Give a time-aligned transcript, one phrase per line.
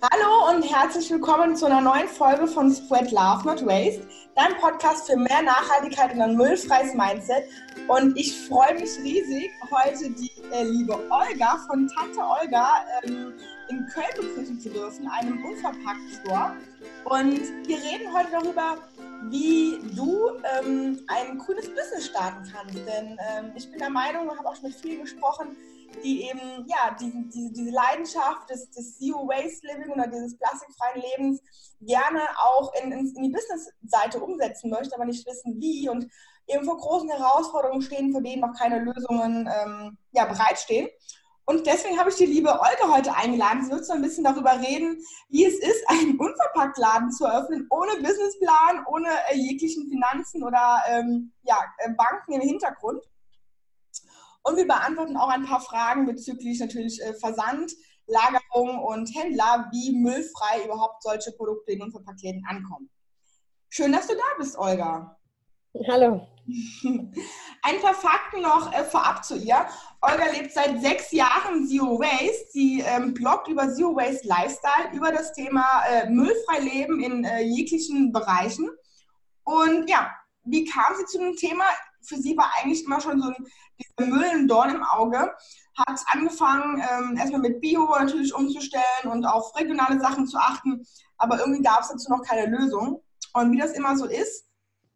[0.00, 4.06] Hallo und herzlich willkommen zu einer neuen Folge von Spread Love Not Waste,
[4.36, 7.42] dein Podcast für mehr Nachhaltigkeit und ein müllfreies Mindset.
[7.88, 13.34] Und ich freue mich riesig, heute die äh, liebe Olga von Tante Olga ähm,
[13.70, 16.52] in Köln begrüßen zu dürfen, einem Unverpackt-Store.
[17.06, 18.76] Und wir reden heute darüber,
[19.30, 20.30] wie du
[20.60, 22.76] ähm, ein cooles Business starten kannst.
[22.76, 25.56] Denn ähm, ich bin der Meinung, habe auch schon mit vielen gesprochen,
[26.02, 31.02] die eben ja, diese, diese, diese Leidenschaft des, des Zero Waste Living oder dieses plastikfreien
[31.02, 31.40] Lebens
[31.80, 36.06] gerne auch in, in, in die Business-Seite umsetzen möchte, aber nicht wissen wie und
[36.46, 40.88] eben vor großen Herausforderungen stehen, vor denen noch keine Lösungen ähm, ja, bereitstehen.
[41.44, 43.64] Und deswegen habe ich die liebe Olga heute eingeladen.
[43.64, 47.92] Sie wird so ein bisschen darüber reden, wie es ist, einen Unverpacktladen zu eröffnen, ohne
[48.02, 53.02] Businessplan, ohne äh, jeglichen Finanzen oder ähm, ja, äh, Banken im Hintergrund.
[54.42, 57.72] Und wir beantworten auch ein paar Fragen bezüglich natürlich äh, Versand,
[58.06, 62.90] Lagerung und Händler, wie müllfrei überhaupt solche Produkte in Unverpacktläden ankommen.
[63.68, 65.18] Schön, dass du da bist, Olga.
[65.86, 66.26] Hallo.
[67.62, 69.66] Ein paar Fakten noch äh, vorab zu ihr.
[70.00, 72.46] Olga lebt seit sechs Jahren Zero Waste.
[72.52, 77.42] Sie ähm, bloggt über Zero Waste Lifestyle, über das Thema äh, müllfrei leben in äh,
[77.42, 78.70] jeglichen Bereichen.
[79.44, 80.10] Und ja,
[80.44, 81.64] wie kam sie zu dem Thema?
[82.02, 83.46] Für sie war eigentlich immer schon so ein
[84.06, 85.32] Müll im Auge.
[85.76, 90.84] Hat angefangen, ähm, erstmal mit Bio natürlich umzustellen und auf regionale Sachen zu achten.
[91.18, 93.02] Aber irgendwie gab es dazu noch keine Lösung.
[93.34, 94.46] Und wie das immer so ist,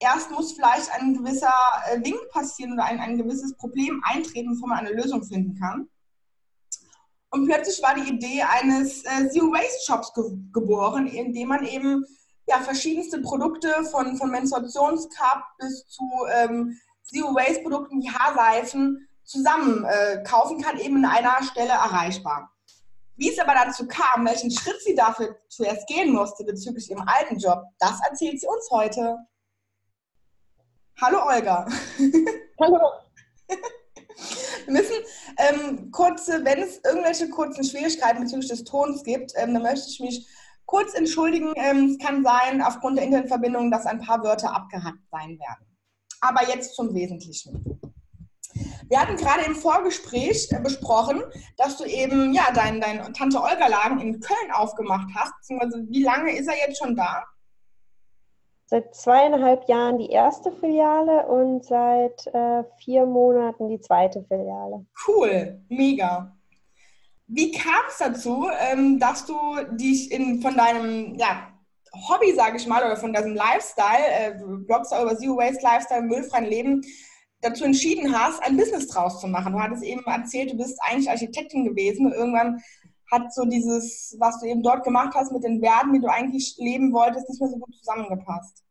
[0.00, 1.54] erst muss vielleicht ein gewisser
[1.90, 5.88] äh, Wink passieren oder ein, ein gewisses Problem eintreten, bevor man eine Lösung finden kann.
[7.30, 11.64] Und plötzlich war die Idee eines äh, Zero Waste Shops ge geboren, in dem man
[11.64, 12.04] eben
[12.46, 19.84] ja, verschiedenste Produkte von, von Menstruationscup bis zu ähm, Zero Waste Produkten wie Haarseifen zusammen
[19.84, 22.50] äh, kaufen kann, eben in einer Stelle erreichbar.
[23.16, 27.38] Wie es aber dazu kam, welchen Schritt sie dafür zuerst gehen musste bezüglich ihrem alten
[27.38, 29.16] Job, das erzählt sie uns heute.
[31.00, 31.66] Hallo Olga.
[32.60, 32.80] Hallo.
[34.64, 34.94] Wir müssen
[35.38, 40.00] ähm, kurze, wenn es irgendwelche kurzen Schwierigkeiten bezüglich des Tons gibt, ähm, dann möchte ich
[40.00, 40.28] mich
[40.66, 41.52] kurz entschuldigen.
[41.56, 45.71] Ähm, es kann sein, aufgrund der Internetverbindung, dass ein paar Wörter abgehackt sein werden.
[46.22, 47.80] Aber jetzt zum Wesentlichen.
[48.88, 51.22] Wir hatten gerade im Vorgespräch äh, besprochen,
[51.56, 55.32] dass du eben ja dein, dein Tante Olga Laden in Köln aufgemacht hast.
[55.38, 57.24] Beziehungsweise wie lange ist er jetzt schon da?
[58.66, 64.86] Seit zweieinhalb Jahren die erste Filiale und seit äh, vier Monaten die zweite Filiale.
[65.06, 66.36] Cool, mega.
[67.26, 69.34] Wie kam es dazu, ähm, dass du
[69.72, 71.51] dich in, von deinem ja,
[71.94, 74.34] Hobby, sage ich mal, oder von diesem Lifestyle, äh,
[74.66, 76.82] bloggst über Zero Waste Lifestyle, müllfreien Leben,
[77.42, 79.52] dazu entschieden hast, ein Business draus zu machen.
[79.52, 82.62] Du hattest eben erzählt, du bist eigentlich Architektin gewesen und irgendwann
[83.10, 86.56] hat so dieses, was du eben dort gemacht hast mit den Werten, die du eigentlich
[86.58, 88.62] leben wolltest, nicht mehr so gut zusammengepasst.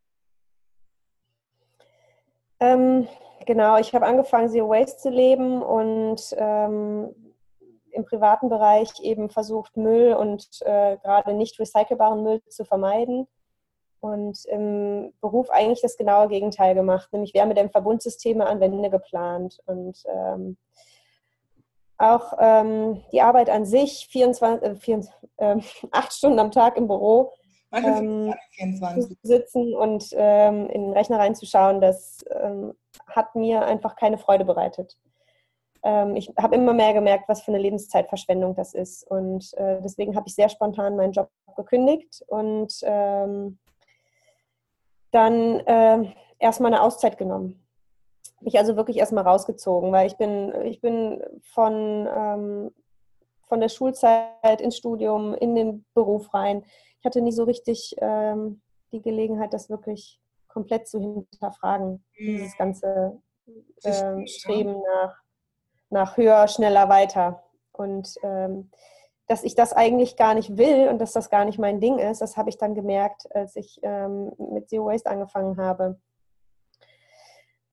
[2.59, 3.07] Ähm,
[3.45, 7.13] genau, ich habe angefangen, Zero Waste zu leben und ähm,
[7.93, 13.27] im privaten Bereich eben versucht, Müll und äh, gerade nicht recycelbaren Müll zu vermeiden.
[13.99, 19.59] Und im Beruf eigentlich das genaue Gegenteil gemacht, nämlich Wärmedämm Verbundsysteme an Wände geplant.
[19.67, 20.57] Und ähm,
[21.99, 26.87] auch ähm, die Arbeit an sich, 24, äh, 24 äh, acht Stunden am Tag im
[26.87, 27.33] Büro,
[27.73, 28.33] ähm,
[28.99, 32.73] zu sitzen und ähm, in den Rechner reinzuschauen, das ähm,
[33.07, 34.97] hat mir einfach keine Freude bereitet
[35.83, 39.03] ähm, ich habe immer mehr gemerkt, was für eine Lebenszeitverschwendung das ist.
[39.03, 43.59] Und äh, deswegen habe ich sehr spontan meinen Job gekündigt und ähm,
[45.11, 47.65] dann äh, erstmal eine Auszeit genommen.
[48.41, 52.71] Mich also wirklich erstmal rausgezogen, weil ich bin, ich bin von, ähm,
[53.47, 56.63] von der Schulzeit ins Studium, in den Beruf rein.
[56.99, 58.61] Ich hatte nie so richtig ähm,
[58.91, 63.21] die Gelegenheit, das wirklich komplett zu hinterfragen, dieses ganze
[63.83, 65.21] äh, Streben nach
[65.91, 67.43] nach höher, schneller, weiter.
[67.71, 68.69] Und ähm,
[69.27, 72.21] dass ich das eigentlich gar nicht will und dass das gar nicht mein Ding ist,
[72.21, 75.99] das habe ich dann gemerkt, als ich ähm, mit Zero Waste angefangen habe.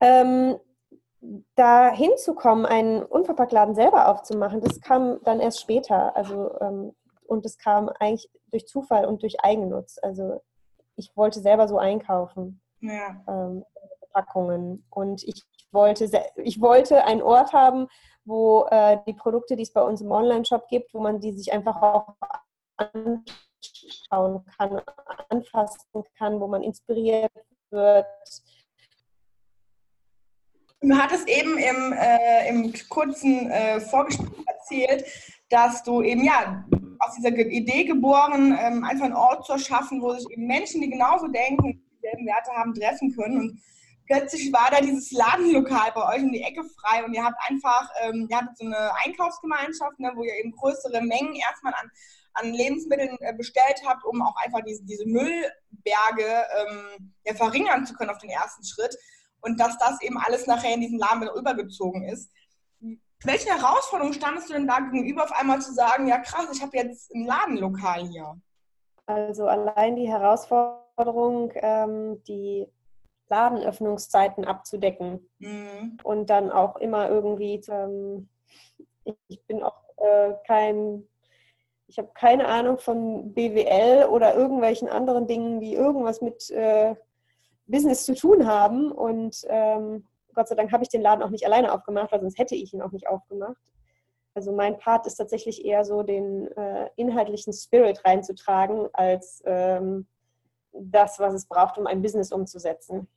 [0.00, 0.56] Ähm,
[1.56, 6.16] da hinzukommen, einen Unverpacktladen selber aufzumachen, das kam dann erst später.
[6.16, 6.94] Also, ähm,
[7.26, 9.98] und es kam eigentlich durch Zufall und durch Eigennutz.
[10.00, 10.40] Also
[10.94, 12.60] ich wollte selber so einkaufen.
[12.80, 13.22] Ja.
[13.26, 13.64] Ähm,
[14.12, 14.84] Packungen.
[14.90, 17.88] Und ich wollte, ich wollte einen Ort haben,
[18.24, 21.52] wo äh, die Produkte, die es bei uns im Online-Shop gibt, wo man die sich
[21.52, 22.14] einfach auch
[22.76, 24.80] anschauen kann,
[25.30, 27.32] anfassen kann, wo man inspiriert
[27.70, 28.06] wird.
[30.80, 35.04] Du hattest eben im, äh, im kurzen äh, Vorgespräch erzählt,
[35.48, 36.64] dass du eben ja
[37.00, 40.90] aus dieser Idee geboren, ähm, einfach einen Ort zu erschaffen, wo sich eben Menschen, die
[40.90, 43.40] genauso denken, dieselben Werte haben, treffen können.
[43.40, 43.60] Und
[44.08, 47.90] plötzlich war da dieses Ladenlokal bei euch in die Ecke frei und ihr habt einfach,
[48.00, 51.90] ähm, ihr hattet so eine Einkaufsgemeinschaft, ne, wo ihr eben größere Mengen erstmal an,
[52.32, 57.94] an Lebensmitteln äh, bestellt habt, um auch einfach diese, diese Müllberge ähm, ja, verringern zu
[57.94, 58.96] können auf den ersten Schritt.
[59.40, 62.32] Und dass das eben alles nachher in diesen Laden übergezogen ist.
[63.22, 66.76] Welche Herausforderungen standest du denn da gegenüber, auf einmal zu sagen, ja krass, ich habe
[66.76, 68.40] jetzt ein Ladenlokal hier?
[69.06, 72.66] Also allein die Herausforderung, ähm, die
[73.28, 75.98] Ladenöffnungszeiten abzudecken mhm.
[76.02, 78.28] und dann auch immer irgendwie, ähm,
[79.28, 81.06] ich bin auch äh, kein,
[81.86, 86.94] ich habe keine Ahnung von BWL oder irgendwelchen anderen Dingen, die irgendwas mit äh,
[87.66, 90.04] Business zu tun haben und ähm,
[90.34, 92.72] Gott sei Dank habe ich den Laden auch nicht alleine aufgemacht, weil sonst hätte ich
[92.72, 93.56] ihn auch nicht aufgemacht.
[94.34, 100.06] Also mein Part ist tatsächlich eher so, den äh, inhaltlichen Spirit reinzutragen, als ähm,
[100.72, 103.08] das, was es braucht, um ein Business umzusetzen.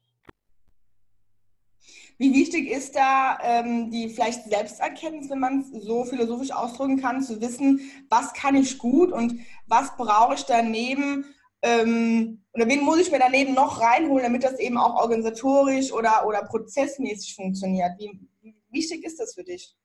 [2.17, 7.23] Wie wichtig ist da ähm, die vielleicht Selbsterkenntnis, wenn man es so philosophisch ausdrücken kann,
[7.23, 7.79] zu wissen,
[8.09, 11.25] was kann ich gut und was brauche ich daneben
[11.61, 16.25] ähm, oder wen muss ich mir daneben noch reinholen, damit das eben auch organisatorisch oder,
[16.27, 17.91] oder prozessmäßig funktioniert?
[17.97, 19.75] Wie, wie wichtig ist das für dich?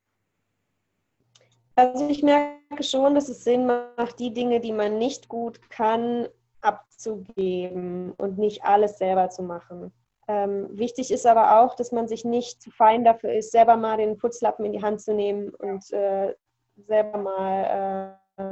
[1.74, 6.26] Also ich merke schon, dass es Sinn macht, die Dinge, die man nicht gut kann,
[6.62, 9.92] abzugeben und nicht alles selber zu machen.
[10.28, 13.96] Ähm, wichtig ist aber auch, dass man sich nicht zu fein dafür ist, selber mal
[13.96, 16.34] den Putzlappen in die Hand zu nehmen und äh,
[16.76, 18.42] selber mal äh,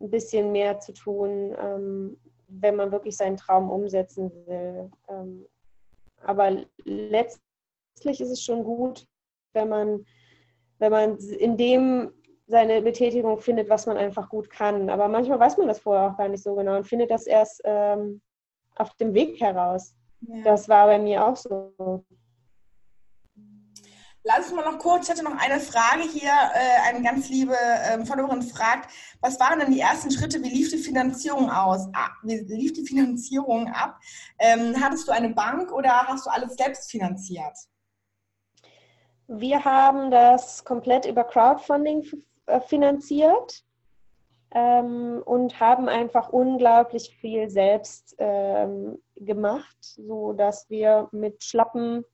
[0.00, 4.90] ein bisschen mehr zu tun, ähm, wenn man wirklich seinen Traum umsetzen will.
[5.08, 5.46] Ähm,
[6.22, 9.06] aber letztlich ist es schon gut,
[9.52, 10.04] wenn man,
[10.78, 12.12] wenn man in dem
[12.50, 14.90] seine Betätigung findet, was man einfach gut kann.
[14.90, 17.62] Aber manchmal weiß man das vorher auch gar nicht so genau und findet das erst
[17.64, 18.20] ähm,
[18.74, 19.94] auf dem Weg heraus.
[20.20, 20.42] Ja.
[20.44, 22.04] Das war bei mir auch so.
[24.22, 26.30] Lass uns mal noch kurz, ich hatte noch eine Frage hier.
[26.30, 27.56] Äh, eine ganz liebe
[27.90, 28.90] ähm, Followerin fragt,
[29.20, 30.42] was waren denn die ersten Schritte?
[30.42, 31.88] Wie lief die Finanzierung aus?
[31.94, 33.98] Ah, wie lief die Finanzierung ab?
[34.38, 37.56] Ähm, hattest du eine Bank oder hast du alles selbst finanziert?
[39.26, 42.04] Wir haben das komplett über Crowdfunding
[42.46, 43.64] äh, finanziert
[44.52, 52.04] ähm, und haben einfach unglaublich viel selbst ähm, gemacht, so dass wir mit schlappen,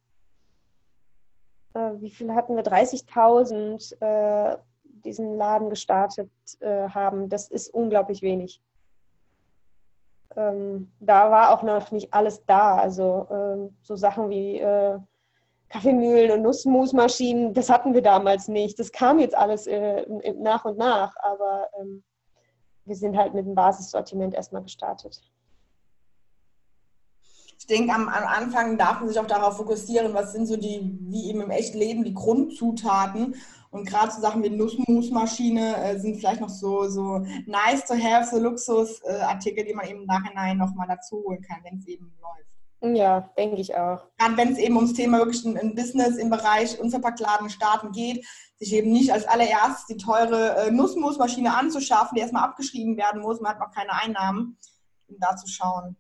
[1.75, 6.31] äh, wie viel hatten wir, 30.000 äh, diesen Laden gestartet
[6.61, 7.29] äh, haben.
[7.29, 8.61] Das ist unglaublich wenig.
[10.37, 14.99] Ähm, da war auch noch nicht alles da, also ähm, so Sachen wie äh,
[15.71, 18.79] Kaffeemühlen und Nussmusmaschinen, das hatten wir damals nicht.
[18.79, 20.05] Das kam jetzt alles äh,
[20.35, 22.05] nach und nach, aber ähm,
[22.87, 25.23] wir sind halt mit dem Basissortiment erstmal gestartet.
[27.59, 30.99] Ich denke, am, am, Anfang darf man sich auch darauf fokussieren, was sind so die,
[31.01, 33.35] wie eben im echten Leben, die Grundzutaten.
[33.71, 38.29] Und gerade so Sachen wie Nussmusmaschine äh, sind vielleicht noch so, so nice to have,
[38.31, 42.15] so Luxusartikel, äh, die man eben im Nachhinein nochmal dazu holen kann, wenn es eben
[42.21, 42.97] läuft.
[42.97, 44.05] Ja, denke ich auch.
[44.19, 48.25] Gerade wenn es eben ums Thema wirklich ein, Business im Bereich Unverpacktladen starten geht,
[48.59, 53.41] sich eben nicht als allererstes die teure äh, Nussmusmaschine anzuschaffen, die erstmal abgeschrieben werden muss,
[53.41, 54.59] man hat noch keine Einnahmen,
[55.09, 55.97] um da zu schauen.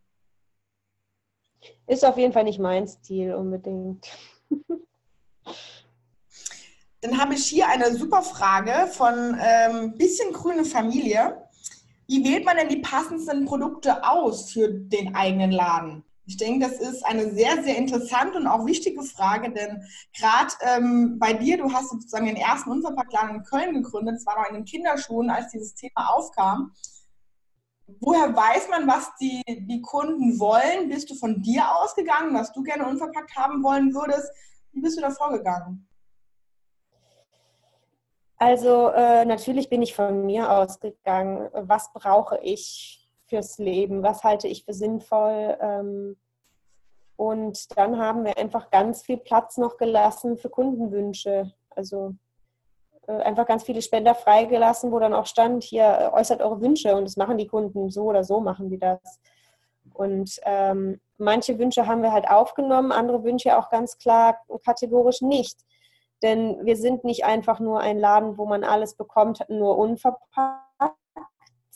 [1.86, 4.06] Ist auf jeden Fall nicht mein Stil unbedingt.
[7.02, 11.42] Dann habe ich hier eine super Frage von ähm, bisschen grüne Familie.
[12.08, 16.04] Wie wählt man denn die passendsten Produkte aus für den eigenen Laden?
[16.26, 19.86] Ich denke, das ist eine sehr, sehr interessante und auch wichtige Frage, denn
[20.18, 24.36] gerade ähm, bei dir, du hast sozusagen den ersten Unverpacktladen in Köln gegründet, es war
[24.36, 26.72] noch in den Kinderschuhen, als dieses Thema aufkam.
[28.00, 30.88] Woher weiß man, was die, die Kunden wollen?
[30.88, 34.28] Bist du von dir ausgegangen, was du gerne unverpackt haben wollen würdest?
[34.72, 35.88] Wie bist du da vorgegangen?
[38.38, 41.48] Also äh, natürlich bin ich von mir ausgegangen.
[41.52, 45.56] Was brauche ich fürs Leben, was halte ich für sinnvoll.
[45.60, 46.16] Ähm,
[47.16, 51.52] und dann haben wir einfach ganz viel Platz noch gelassen für Kundenwünsche.
[51.70, 52.14] Also
[53.06, 56.94] äh, einfach ganz viele Spender freigelassen, wo dann auch stand, hier äh, äußert eure Wünsche
[56.96, 59.20] und das machen die Kunden so oder so machen die das.
[59.94, 65.60] Und ähm, manche Wünsche haben wir halt aufgenommen, andere Wünsche auch ganz klar kategorisch nicht.
[66.22, 70.65] Denn wir sind nicht einfach nur ein Laden, wo man alles bekommt, nur unverpackt,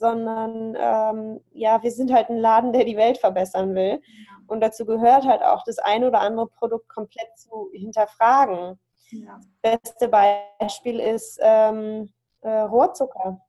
[0.00, 4.00] sondern ähm, ja, wir sind halt ein Laden, der die Welt verbessern will.
[4.46, 8.80] Und dazu gehört halt auch, das ein oder andere Produkt komplett zu hinterfragen.
[9.10, 9.38] Ja.
[9.60, 13.40] Beste Beispiel ist ähm, äh, Rohrzucker.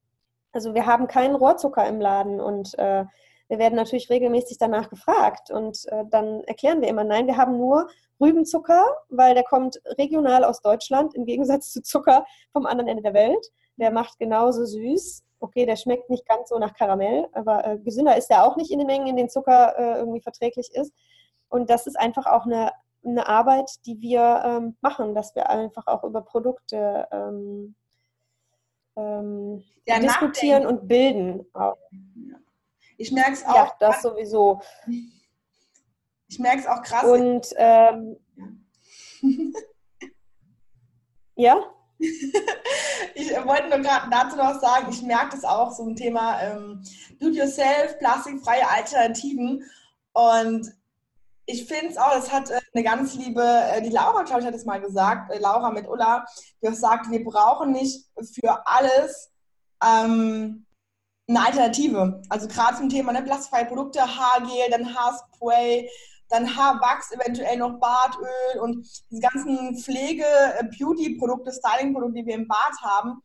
[0.51, 3.05] Also wir haben keinen Rohrzucker im Laden und äh,
[3.47, 7.57] wir werden natürlich regelmäßig danach gefragt und äh, dann erklären wir immer, nein, wir haben
[7.57, 7.89] nur
[8.19, 13.13] Rübenzucker, weil der kommt regional aus Deutschland im Gegensatz zu Zucker vom anderen Ende der
[13.13, 13.51] Welt.
[13.77, 15.23] Der macht genauso süß.
[15.39, 18.71] Okay, der schmeckt nicht ganz so nach Karamell, aber äh, gesünder ist er auch nicht
[18.71, 20.93] in den Mengen, in denen Zucker äh, irgendwie verträglich ist.
[21.49, 22.71] Und das ist einfach auch eine,
[23.03, 27.75] eine Arbeit, die wir ähm, machen, dass wir einfach auch über Produkte ähm,
[28.95, 30.81] ähm, ja, diskutieren nachdenken.
[30.81, 31.45] und bilden.
[31.53, 31.77] Auch.
[32.97, 33.55] Ich merke es auch.
[33.55, 34.61] Ja, das sowieso.
[36.27, 37.03] Ich merke es auch krass.
[37.03, 38.17] Und ähm,
[41.35, 41.57] ja?
[43.15, 46.83] ich wollte nur gerade dazu noch sagen, ich merke das auch, so ein Thema ähm,
[47.19, 49.63] Do-it-yourself, plastikfreie Alternativen.
[50.13, 50.71] Und
[51.45, 54.47] ich finde es auch, das hat äh, eine ganz liebe, äh, die Laura, glaube ich,
[54.47, 56.25] hat es mal gesagt, äh, Laura mit Ulla,
[56.61, 59.31] die auch sagt, wir brauchen nicht für alles
[59.83, 60.65] ähm,
[61.27, 62.21] eine Alternative.
[62.29, 65.89] Also gerade zum Thema ne, plastikfreie Produkte, Haargel, dann Haarspray,
[66.31, 70.25] dann Haarwachs, eventuell noch Bartöl und diese ganzen Pflege-,
[70.77, 73.21] Beauty-Produkte, Styling-Produkte, die wir im Bad haben.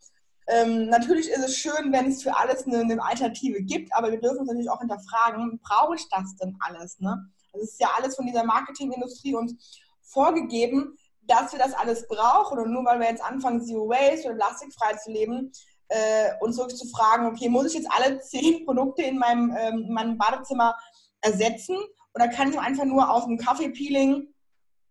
[0.49, 4.21] Ähm, natürlich ist es schön, wenn es für alles eine, eine, Alternative gibt, aber wir
[4.21, 7.01] dürfen uns natürlich auch hinterfragen, brauche ich das denn alles?
[7.01, 7.31] Ne?
[7.53, 9.57] Das ist ja alles von dieser Marketingindustrie und
[10.03, 12.59] vorgegeben, dass wir das alles brauchen.
[12.59, 15.53] Und nur weil wir jetzt anfangen, Zero Waste oder plastikfrei zu leben,
[15.89, 19.85] äh, uns wirklich zu fragen, okay, muss ich jetzt alle zehn Produkte in meinem, ähm,
[19.87, 20.77] in meinem Badezimmer
[21.21, 21.77] ersetzen?
[22.17, 24.27] Oder kann ich einfach nur aus dem Kaffeepeeling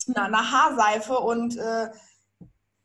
[0.08, 1.90] einer, einer Haarseife und äh,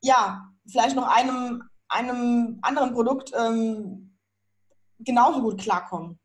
[0.01, 4.17] ja, vielleicht noch einem, einem anderen Produkt ähm,
[4.99, 6.19] genauso gut klarkommen?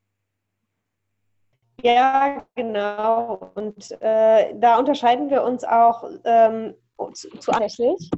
[1.82, 3.52] Ja, genau.
[3.54, 6.74] Und äh, da unterscheiden wir uns auch ähm,
[7.12, 8.10] zu, zu tatsächlich.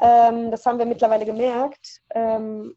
[0.00, 2.74] Ähm, das haben wir mittlerweile gemerkt, ähm,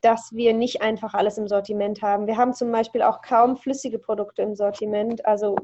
[0.00, 2.26] dass wir nicht einfach alles im Sortiment haben.
[2.26, 5.56] Wir haben zum Beispiel auch kaum flüssige Produkte im Sortiment, also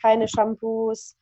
[0.00, 1.16] keine Shampoos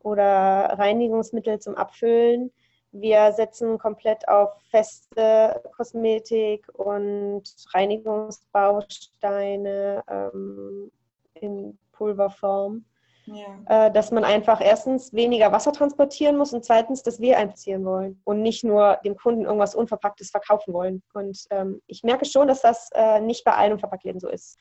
[0.00, 2.50] oder Reinigungsmittel zum Abfüllen.
[2.94, 7.42] Wir setzen komplett auf feste Kosmetik und
[7.72, 10.92] Reinigungsbausteine ähm,
[11.34, 12.84] in Pulverform.
[13.26, 13.86] Ja.
[13.86, 18.20] Äh, dass man einfach erstens weniger Wasser transportieren muss und zweitens, dass wir einziehen wollen
[18.24, 21.02] und nicht nur dem Kunden irgendwas Unverpacktes verkaufen wollen.
[21.14, 24.58] Und ähm, ich merke schon, dass das äh, nicht bei allen Unverpacktläden so ist.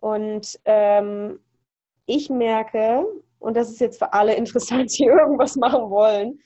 [0.00, 1.40] Und ähm,
[2.06, 3.04] ich merke,
[3.40, 6.38] und das ist jetzt für alle interessant, die irgendwas machen wollen,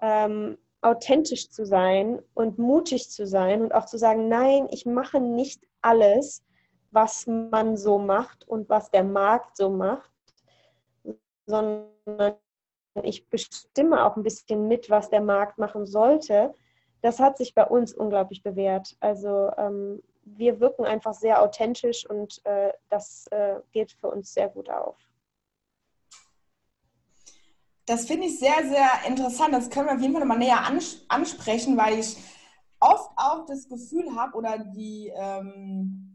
[0.00, 5.20] ähm, authentisch zu sein und mutig zu sein und auch zu sagen, nein, ich mache
[5.20, 6.42] nicht alles,
[6.90, 10.11] was man so macht und was der Markt so macht,
[11.46, 11.88] sondern
[13.02, 16.54] ich bestimme auch ein bisschen mit, was der Markt machen sollte.
[17.00, 18.96] Das hat sich bei uns unglaublich bewährt.
[19.00, 24.48] Also ähm, wir wirken einfach sehr authentisch und äh, das äh, geht für uns sehr
[24.48, 24.96] gut auf.
[27.86, 29.52] Das finde ich sehr, sehr interessant.
[29.52, 32.16] Das können wir auf jeden Fall nochmal näher ans ansprechen, weil ich
[32.78, 36.11] oft auch das Gefühl habe oder die, ähm,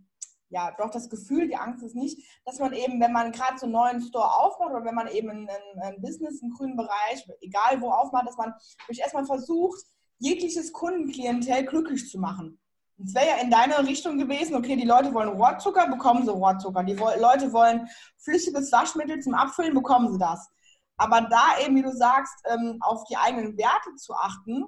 [0.50, 3.66] ja, doch das Gefühl, die Angst ist nicht, dass man eben, wenn man gerade so
[3.66, 5.50] einen neuen Store aufmacht oder wenn man eben ein,
[5.82, 8.54] ein Business im grünen Bereich, egal wo aufmacht, dass man
[8.88, 9.82] durch erstmal versucht,
[10.20, 12.60] jegliches Kundenklientel glücklich zu machen.
[13.04, 16.84] Es wäre ja in deine Richtung gewesen, okay, die Leute wollen Rohrzucker, bekommen sie Rohrzucker.
[16.84, 17.88] Die Leute wollen
[18.18, 20.50] flüssiges Waschmittel zum Abfüllen, bekommen sie das.
[20.98, 24.66] Aber da eben, wie du sagst, ähm, auf die eigenen Werte zu achten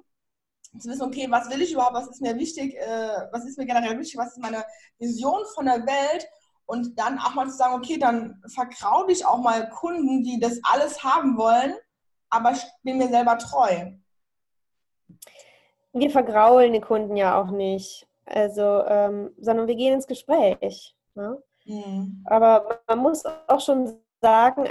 [0.78, 3.66] zu wissen, okay, was will ich überhaupt, was ist mir wichtig, äh, was ist mir
[3.66, 4.64] generell wichtig, was ist meine
[4.98, 6.28] Vision von der Welt
[6.66, 10.60] und dann auch mal zu sagen, okay, dann vertraue ich auch mal Kunden, die das
[10.62, 11.74] alles haben wollen,
[12.30, 13.92] aber ich bin mir selber treu.
[15.92, 20.94] Wir vergraulen die Kunden ja auch nicht, also, ähm, sondern wir gehen ins Gespräch.
[21.16, 21.42] Ne?
[21.64, 22.24] Mhm.
[22.26, 24.68] Aber man muss auch schon sagen,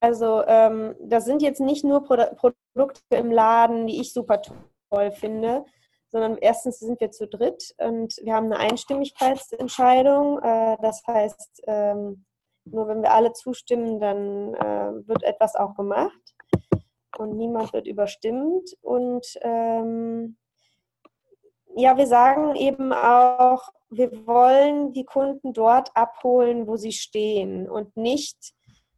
[0.00, 4.69] also ähm, das sind jetzt nicht nur Pro Produkte im Laden, die ich super toll
[5.12, 5.64] finde,
[6.08, 10.40] sondern erstens sind wir zu dritt und wir haben eine Einstimmigkeitsentscheidung.
[10.40, 12.24] Äh, das heißt, ähm,
[12.64, 16.34] nur wenn wir alle zustimmen, dann äh, wird etwas auch gemacht
[17.18, 18.76] und niemand wird überstimmt.
[18.82, 20.36] Und ähm,
[21.76, 27.96] ja, wir sagen eben auch, wir wollen die Kunden dort abholen, wo sie stehen und
[27.96, 28.52] nicht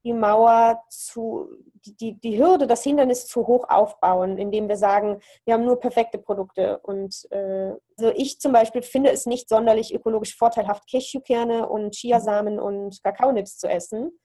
[0.05, 1.49] die Mauer zu,
[1.85, 6.19] die, die Hürde, das Hindernis zu hoch aufbauen, indem wir sagen, wir haben nur perfekte
[6.19, 6.79] Produkte.
[6.81, 12.59] Und äh, also ich zum Beispiel finde es nicht sonderlich ökologisch vorteilhaft, Cashewkerne und Chiasamen
[12.59, 14.19] und Kakaonips zu essen.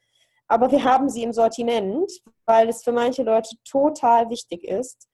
[0.48, 2.12] Aber wir haben sie im Sortiment,
[2.46, 5.08] weil es für manche Leute total wichtig ist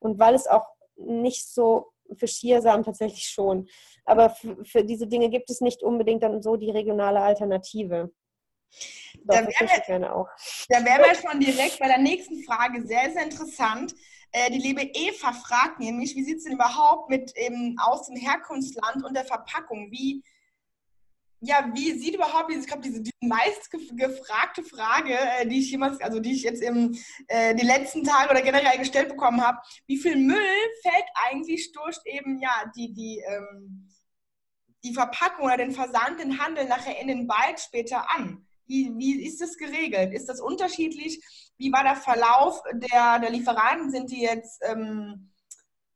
[0.00, 0.66] und weil es auch
[0.96, 3.68] nicht so für Schiersamen tatsächlich schon.
[4.04, 8.10] Aber für, für diese Dinge gibt es nicht unbedingt dann so die regionale Alternative.
[9.24, 10.26] Doch, da wären wir.
[10.68, 12.86] Da wären wir schon direkt bei der nächsten Frage.
[12.86, 13.94] Sehr, sehr interessant.
[14.32, 18.16] Äh, die liebe Eva fragt nämlich, wie sieht es denn überhaupt mit eben aus dem
[18.16, 19.90] Herkunftsland und der Verpackung?
[19.90, 20.24] Wie,
[21.40, 26.00] ja, wie sieht überhaupt, ich glaube, diese, diese meist gefragte Frage, äh, die ich jemals,
[26.00, 26.96] also die ich jetzt im
[27.28, 30.38] äh, die letzten Tage oder generell gestellt bekommen habe, wie viel Müll
[30.82, 33.88] fällt eigentlich durch eben ja die die ähm,
[34.84, 38.46] die Verpackung oder den Versand, den Handel nachher in den Wald später an?
[38.66, 40.12] Wie, wie ist das geregelt?
[40.12, 41.22] Ist das unterschiedlich?
[41.56, 43.90] Wie war der Verlauf der, der Lieferanten?
[43.90, 45.32] Sind die jetzt, ähm,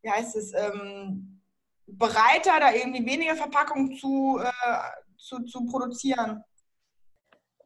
[0.02, 1.42] wie heißt es, ähm,
[1.86, 4.80] bereiter, da irgendwie weniger Verpackung zu, äh,
[5.16, 6.42] zu, zu produzieren?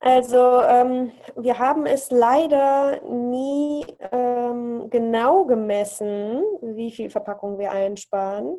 [0.02, 8.58] Also ähm, wir haben es leider nie ähm, genau gemessen, wie viel Verpackung wir einsparen,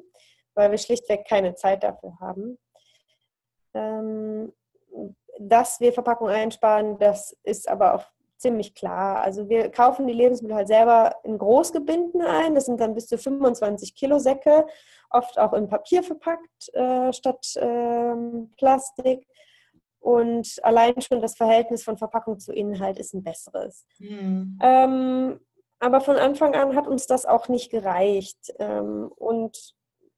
[0.54, 2.60] weil wir schlichtweg keine Zeit dafür haben.
[3.74, 4.54] Ähm,
[5.50, 8.06] dass wir Verpackung einsparen, das ist aber auch
[8.38, 9.22] ziemlich klar.
[9.22, 12.56] Also wir kaufen die Lebensmittel halt selber in Großgebinden ein.
[12.56, 14.66] Das sind dann bis zu 25 Kilo Säcke,
[15.10, 18.16] oft auch in Papier verpackt äh, statt äh,
[18.58, 19.28] Plastik.
[20.00, 23.86] Und allein schon das Verhältnis von Verpackung zu Inhalt ist ein besseres.
[24.00, 24.58] Mhm.
[24.62, 25.40] Ähm,
[25.80, 28.54] aber von Anfang an hat uns das auch nicht gereicht.
[28.58, 29.76] Ähm, und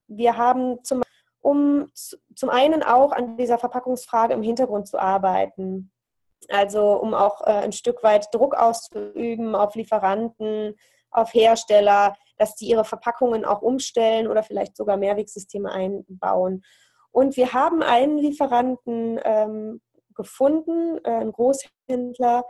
[0.07, 1.03] wir haben zum
[1.43, 1.91] um
[2.35, 5.91] zum einen auch an dieser Verpackungsfrage im Hintergrund zu arbeiten.
[6.49, 10.75] Also um auch äh, ein Stück weit Druck auszuüben auf Lieferanten,
[11.11, 16.63] auf Hersteller, dass die ihre Verpackungen auch umstellen oder vielleicht sogar Mehrwegsysteme einbauen.
[17.11, 19.81] Und wir haben einen Lieferanten ähm,
[20.15, 22.45] gefunden, äh, einen Großhändler,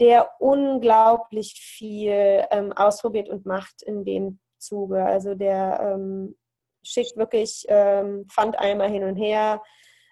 [0.00, 5.04] der unglaublich viel ähm, ausprobiert und macht in dem Zuge.
[5.04, 6.36] Also der ähm,
[6.84, 9.62] schickt wirklich ähm, Pfandeimer hin und her.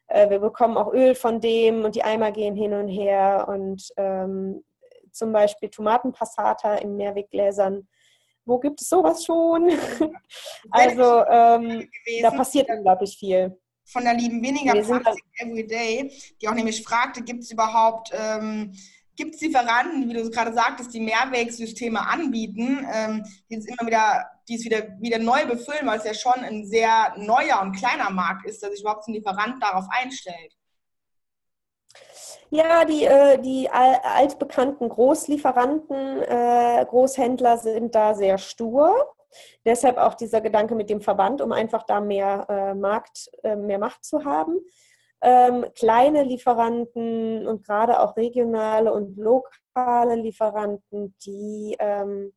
[0.09, 3.47] Äh, wir bekommen auch Öl von dem und die Eimer gehen hin und her.
[3.49, 4.65] Und ähm,
[5.13, 7.87] zum Beispiel Tomatenpassata in Mehrweggläsern.
[8.45, 9.71] Wo gibt es sowas schon?
[10.71, 11.89] also ähm,
[12.23, 13.57] da passiert unglaublich viel.
[13.85, 18.73] Von der lieben weniger Plastik Everyday, die auch nämlich fragte, gibt es überhaupt ähm,
[19.17, 24.27] gibt es Lieferanten, wie du gerade sagtest, die Mehrwegsysteme anbieten, ähm, die es immer wieder,
[24.48, 28.11] die es wieder, wieder neu befüllen, weil es ja schon ein sehr neuer und kleiner
[28.11, 30.57] Markt ist, dass sich überhaupt ein Lieferant darauf einstellt.
[32.50, 39.14] Ja, die, äh, die altbekannten Großlieferanten, äh, Großhändler sind da sehr stur.
[39.64, 44.05] Deshalb auch dieser Gedanke mit dem Verband, um einfach da mehr äh, Markt, mehr Macht
[44.05, 44.61] zu haben
[45.22, 52.33] ähm, kleine Lieferanten und gerade auch regionale und lokale Lieferanten, die ähm,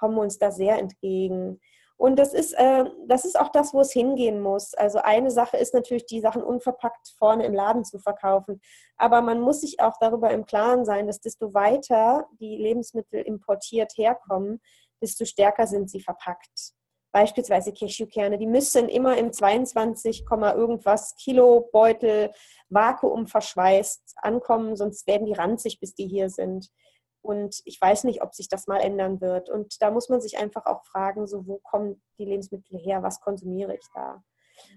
[0.00, 1.60] kommen uns da sehr entgegen.
[1.96, 4.72] Und das ist, äh, das ist auch das, wo es hingehen muss.
[4.72, 8.62] Also eine Sache ist natürlich, die Sachen unverpackt vorne im Laden zu verkaufen.
[8.96, 13.92] Aber man muss sich auch darüber im Klaren sein, dass desto weiter die Lebensmittel importiert
[13.98, 14.62] herkommen,
[15.02, 16.72] desto stärker sind sie verpackt
[17.12, 22.30] beispielsweise Cashewkerne, die müssen immer im 22, irgendwas Kilo Beutel
[22.68, 26.70] Vakuum verschweißt ankommen, sonst werden die ranzig, bis die hier sind.
[27.22, 29.50] Und ich weiß nicht, ob sich das mal ändern wird.
[29.50, 33.20] Und da muss man sich einfach auch fragen, so wo kommen die Lebensmittel her, was
[33.20, 34.22] konsumiere ich da?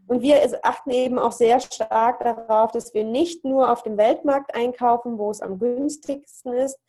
[0.07, 4.55] Und wir achten eben auch sehr stark darauf, dass wir nicht nur auf dem Weltmarkt
[4.55, 6.79] einkaufen, wo es am günstigsten ist,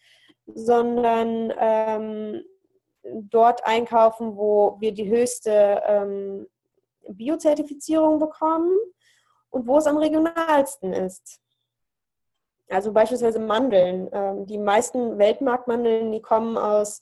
[0.46, 2.44] sondern ähm,
[3.02, 6.46] dort einkaufen, wo wir die höchste ähm,
[7.08, 8.76] Biozertifizierung bekommen
[9.50, 11.40] und wo es am regionalsten ist.
[12.68, 14.08] Also beispielsweise Mandeln.
[14.12, 17.00] Ähm, die meisten Weltmarktmandeln, die kommen aus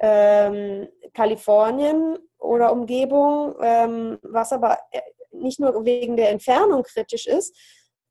[0.00, 5.00] ähm, Kalifornien oder Umgebung, ähm, was aber äh,
[5.32, 7.56] nicht nur wegen der Entfernung kritisch ist,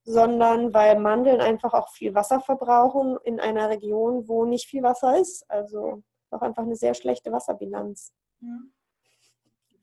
[0.03, 5.19] sondern weil Mandeln einfach auch viel Wasser verbrauchen in einer Region, wo nicht viel Wasser
[5.19, 5.49] ist.
[5.49, 8.13] Also auch einfach eine sehr schlechte Wasserbilanz.
[8.41, 8.59] Ja.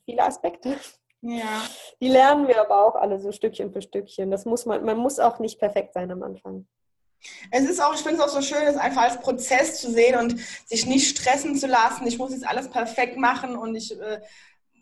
[0.05, 0.77] Viele Aspekte.
[1.21, 1.63] Ja.
[2.01, 4.31] Die lernen wir aber auch alle so Stückchen für Stückchen.
[4.31, 6.67] Das muss man, man muss auch nicht perfekt sein am Anfang.
[7.51, 10.19] Es ist auch, ich finde es auch so schön, es einfach als Prozess zu sehen
[10.19, 12.07] und sich nicht stressen zu lassen.
[12.07, 14.21] Ich muss jetzt alles perfekt machen und ich äh,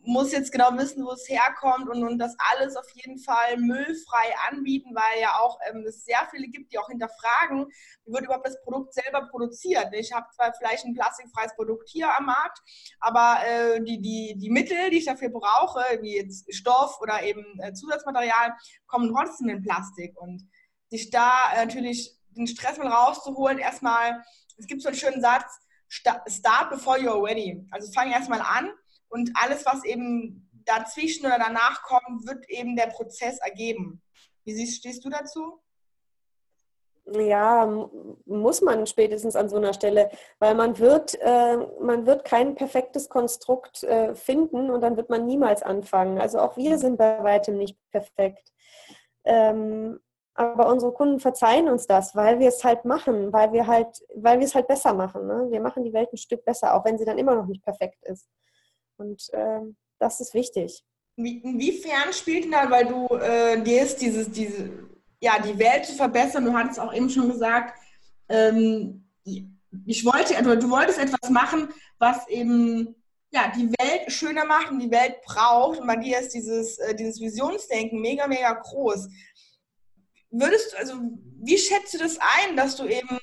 [0.05, 4.35] muss jetzt genau wissen, wo es herkommt und, und das alles auf jeden Fall müllfrei
[4.51, 7.67] anbieten, weil ja auch ähm, es sehr viele gibt, die auch hinterfragen,
[8.05, 9.89] wie wird überhaupt das Produkt selber produziert.
[9.93, 12.59] Ich habe zwar vielleicht ein plastikfreies Produkt hier am Markt,
[13.01, 17.45] aber äh, die, die, die Mittel, die ich dafür brauche, wie jetzt Stoff oder eben
[17.61, 18.55] äh, Zusatzmaterial,
[18.87, 20.21] kommen trotzdem in Plastik.
[20.21, 20.49] Und
[20.93, 24.23] sich da äh, natürlich den Stress mal rauszuholen, erstmal,
[24.57, 27.67] es gibt so einen schönen Satz, start before you're ready.
[27.71, 28.71] Also fang erstmal an
[29.09, 34.03] und alles, was eben dazwischen oder danach kommt, wird eben der Prozess ergeben.
[34.45, 35.63] Wie siehst, stehst du dazu?
[37.07, 37.67] ja,
[38.27, 43.09] muss man spätestens an so einer Stelle, weil man wird, äh, man wird kein perfektes
[43.09, 46.21] Konstrukt äh, finden und dann wird man niemals anfangen.
[46.21, 48.53] Also auch wir sind bei weitem nicht perfekt.
[49.25, 50.01] Ähm,
[50.35, 54.39] aber unsere Kunden verzeihen uns das, weil wir es halt machen, weil wir halt, weil
[54.39, 55.27] wir es halt besser machen.
[55.27, 55.49] Ne?
[55.51, 58.03] Wir machen die Welt ein Stück besser, auch wenn sie dann immer noch nicht perfekt
[58.05, 58.29] ist.
[58.97, 60.85] Und ähm, das ist wichtig.
[61.17, 64.71] Inwiefern spielt denn da, weil du äh, dir dieses, diese
[65.23, 66.45] ja, die Welt zu verbessern.
[66.45, 67.79] Du hattest auch eben schon gesagt,
[68.29, 71.69] ähm, ich wollte, also du wolltest etwas machen,
[71.99, 72.97] was eben
[73.31, 75.81] ja, die Welt schöner macht und die Welt braucht.
[75.81, 79.09] Und bei dir ist dieses, äh, dieses Visionsdenken mega, mega groß.
[80.33, 80.95] Würdest also
[81.43, 83.19] wie schätzt du das ein, dass du eben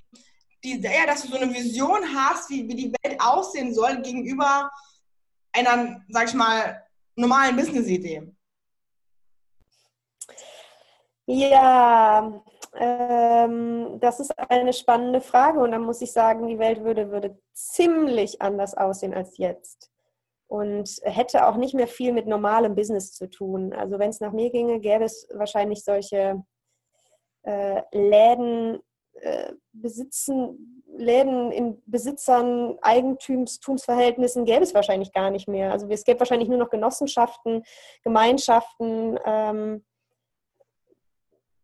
[0.64, 4.70] die, ja, dass du so eine Vision hast, wie, wie die Welt aussehen soll gegenüber
[5.52, 6.84] einer, sag ich mal,
[7.16, 8.32] normalen Business-Idee?
[11.26, 12.44] Ja,
[12.76, 17.40] ähm, das ist eine spannende Frage und dann muss ich sagen, die Welt würde, würde
[17.54, 19.92] ziemlich anders aussehen als jetzt
[20.48, 23.74] und hätte auch nicht mehr viel mit normalem Business zu tun.
[23.74, 26.44] Also wenn es nach mir ginge, gäbe es wahrscheinlich solche
[27.44, 28.80] äh, Läden,
[29.14, 35.72] äh, besitzen, Läden in Besitzern, Eigentumsverhältnissen gäbe es wahrscheinlich gar nicht mehr.
[35.72, 37.64] Also es gäbe wahrscheinlich nur noch Genossenschaften,
[38.04, 39.18] Gemeinschaften.
[39.26, 39.86] Ähm,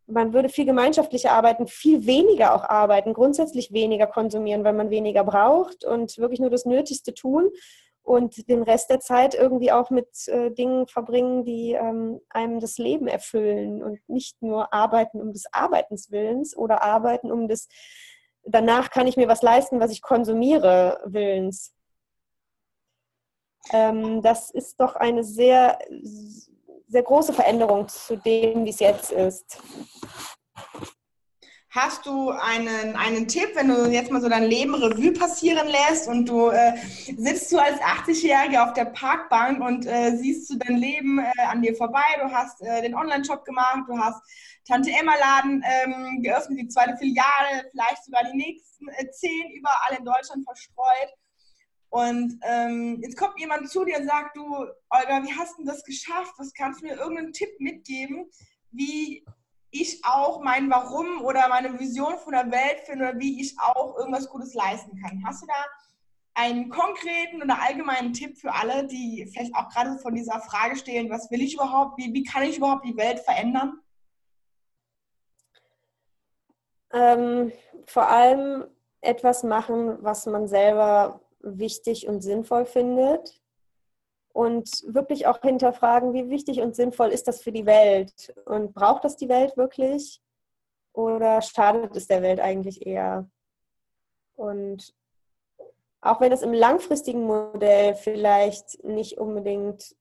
[0.07, 5.23] man würde viel gemeinschaftlicher arbeiten, viel weniger auch arbeiten, grundsätzlich weniger konsumieren, weil man weniger
[5.23, 7.49] braucht und wirklich nur das Nötigste tun
[8.05, 12.77] und den Rest der Zeit irgendwie auch mit äh, Dingen verbringen, die ähm, einem das
[12.77, 17.67] Leben erfüllen und nicht nur arbeiten um des Arbeitens Willens oder arbeiten um des,
[18.43, 21.73] danach kann ich mir was leisten, was ich konsumiere Willens.
[23.73, 25.79] Ähm, das ist doch eine sehr
[26.87, 29.59] sehr große Veränderung zu dem, wie es jetzt ist.
[31.75, 36.07] Hast du einen, einen Tipp, wenn du jetzt mal so dein Leben Revue passieren lässt
[36.07, 36.71] und du äh,
[37.17, 41.61] sitzt du als 80-Jährige auf der Parkbank und äh, siehst du dein Leben äh, an
[41.61, 44.23] dir vorbei, du hast äh, den Online-Shop gemacht, du hast
[44.65, 49.97] Tante Emma Laden ähm, geöffnet, die zweite Filiale, vielleicht sogar die nächsten äh, zehn überall
[49.99, 51.13] in Deutschland verstreut
[51.89, 54.45] und ähm, jetzt kommt jemand zu dir und sagt, du,
[54.89, 56.35] Olga, wie hast du das geschafft?
[56.37, 58.29] Was kannst du mir irgendeinen Tipp mitgeben,
[58.71, 59.25] wie
[59.81, 63.97] ich auch mein Warum oder meine Vision von der Welt finde oder wie ich auch
[63.97, 65.23] irgendwas Gutes leisten kann?
[65.25, 65.53] Hast du da
[66.35, 71.09] einen konkreten oder allgemeinen Tipp für alle, die vielleicht auch gerade von dieser Frage stehen,
[71.09, 73.79] was will ich überhaupt, wie, wie kann ich überhaupt die Welt verändern?
[76.91, 77.51] Ähm,
[77.85, 78.65] vor allem
[79.01, 83.41] etwas machen, was man selber wichtig und sinnvoll findet
[84.35, 89.05] und wirklich auch hinterfragen, wie wichtig und sinnvoll ist das für die Welt und braucht
[89.05, 90.21] das die Welt wirklich
[90.91, 93.29] oder schadet es der Welt eigentlich eher?
[94.35, 94.93] Und
[96.01, 99.95] auch wenn es im langfristigen Modell vielleicht nicht unbedingt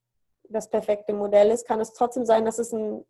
[0.49, 3.05] das perfekte Modell ist, kann es trotzdem sein, dass es ein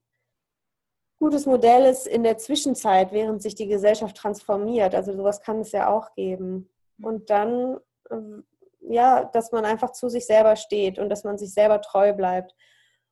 [1.18, 4.94] gutes Modell ist in der Zwischenzeit, während sich die Gesellschaft transformiert.
[4.94, 6.68] Also sowas kann es ja auch geben.
[7.00, 8.44] Und dann ähm,
[8.88, 12.54] ja, dass man einfach zu sich selber steht und dass man sich selber treu bleibt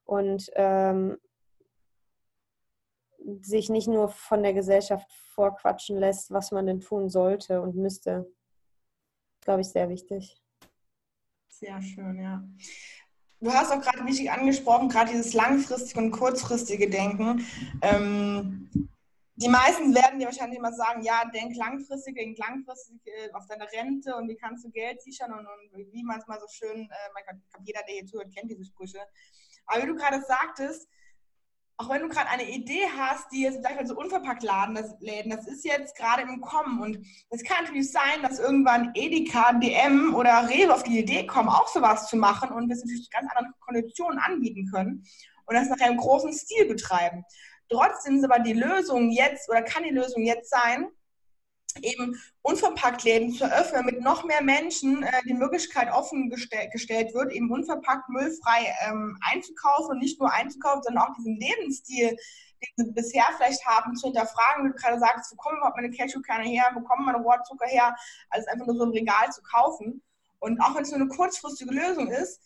[0.04, 1.18] und ähm,
[3.40, 8.26] sich nicht nur von der Gesellschaft vorquatschen lässt, was man denn tun sollte und müsste.
[9.40, 10.40] Glaube ich, sehr wichtig.
[11.48, 12.42] Sehr schön, ja.
[13.40, 17.44] Du hast auch gerade wichtig angesprochen, gerade dieses langfristige und kurzfristige Denken.
[17.82, 18.70] Ähm,
[19.36, 23.66] die meisten werden dir wahrscheinlich immer sagen, ja, denk langfristig, denk langfristig äh, auf deine
[23.72, 26.82] Rente und wie kannst du Geld sichern und, und wie man es mal so schön,
[26.82, 29.00] äh, mein jeder, der hier zuhört, kennt diese Sprüche.
[29.66, 30.86] Aber wie du gerade sagtest,
[31.78, 35.30] auch wenn du gerade eine Idee hast, die jetzt vielleicht so unverpackt laden, das Läden,
[35.30, 40.14] das ist jetzt gerade im Kommen und es kann natürlich sein, dass irgendwann Edeka, DM
[40.14, 43.30] oder Rewe auf die Idee kommen, auch sowas zu machen und wir es natürlich ganz
[43.34, 45.04] andere Konditionen anbieten können
[45.46, 47.24] und das nachher im großen Stil betreiben.
[47.72, 50.88] Trotzdem ist aber die Lösung jetzt oder kann die Lösung jetzt sein,
[51.80, 57.14] eben unverpackt Läden zu öffnen, damit noch mehr Menschen äh, die Möglichkeit offen gestell, gestellt
[57.14, 62.10] wird, eben unverpackt müllfrei ähm, einzukaufen und nicht nur einzukaufen, sondern auch diesen Lebensstil,
[62.78, 64.64] den sie bisher vielleicht haben, zu hinterfragen.
[64.64, 67.96] Wie du gerade sagst, wo kommen überhaupt meine Cashewkerne her, wo kommen meine Rohrzucker her,
[68.30, 70.02] als einfach nur so im Regal zu kaufen.
[70.40, 72.40] Und auch wenn es nur eine kurzfristige Lösung ist,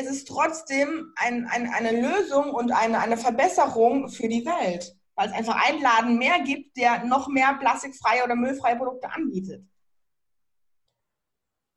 [0.00, 5.28] ist es trotzdem ein, ein, eine Lösung und eine, eine Verbesserung für die Welt, weil
[5.28, 9.64] es einfach einen Laden mehr gibt, der noch mehr plastikfreie oder müllfreie Produkte anbietet.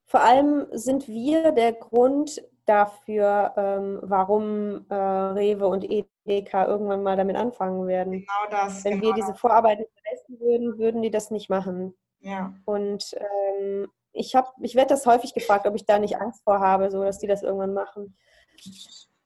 [0.05, 7.17] Vor allem sind wir der Grund, dafür, ähm, warum äh, Rewe und Edeka irgendwann mal
[7.17, 8.11] damit anfangen werden.
[8.11, 8.83] Genau das.
[8.83, 11.93] Wenn genau wir diese Vorarbeit nicht leisten würden, würden die das nicht machen.
[12.19, 12.53] Ja.
[12.65, 16.59] Und ähm, ich habe, ich werde das häufig gefragt, ob ich da nicht Angst vor
[16.59, 18.15] habe, so dass die das irgendwann machen.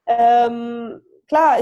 [0.06, 1.58] Ähm, klar,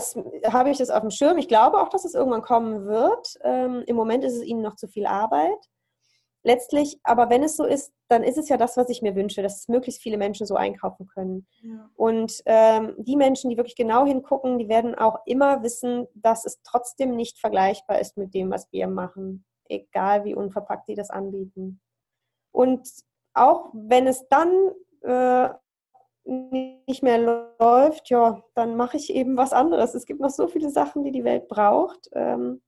[0.47, 1.37] habe ich das auf dem Schirm.
[1.37, 3.35] Ich glaube auch, dass es irgendwann kommen wird.
[3.41, 5.57] Ähm, Im Moment ist es ihnen noch zu viel Arbeit.
[6.43, 9.41] Letztlich, aber wenn es so ist, dann ist es ja das, was ich mir wünsche,
[9.41, 11.47] dass möglichst viele Menschen so einkaufen können.
[11.63, 11.89] Ja.
[11.95, 16.61] Und ähm, die Menschen, die wirklich genau hingucken, die werden auch immer wissen, dass es
[16.61, 21.81] trotzdem nicht vergleichbar ist mit dem, was wir machen, egal wie unverpackt die das anbieten.
[22.51, 22.87] Und
[23.35, 24.71] auch wenn es dann
[25.01, 25.49] äh,
[26.23, 29.93] nicht mehr läuft, ja, dann mache ich eben was anderes.
[29.93, 32.09] Es gibt noch so viele Sachen, die die Welt braucht.
[32.13, 32.63] Ähm,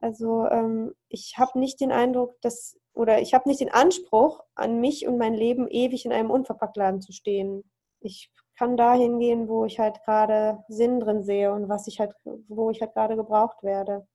[0.00, 4.80] also ähm, ich habe nicht den Eindruck, dass oder ich habe nicht den Anspruch, an
[4.80, 7.64] mich und mein Leben ewig in einem Unverpacktladen zu stehen.
[8.00, 12.12] Ich kann dahin gehen, wo ich halt gerade Sinn drin sehe und was ich halt,
[12.48, 14.06] wo ich halt gerade gebraucht werde.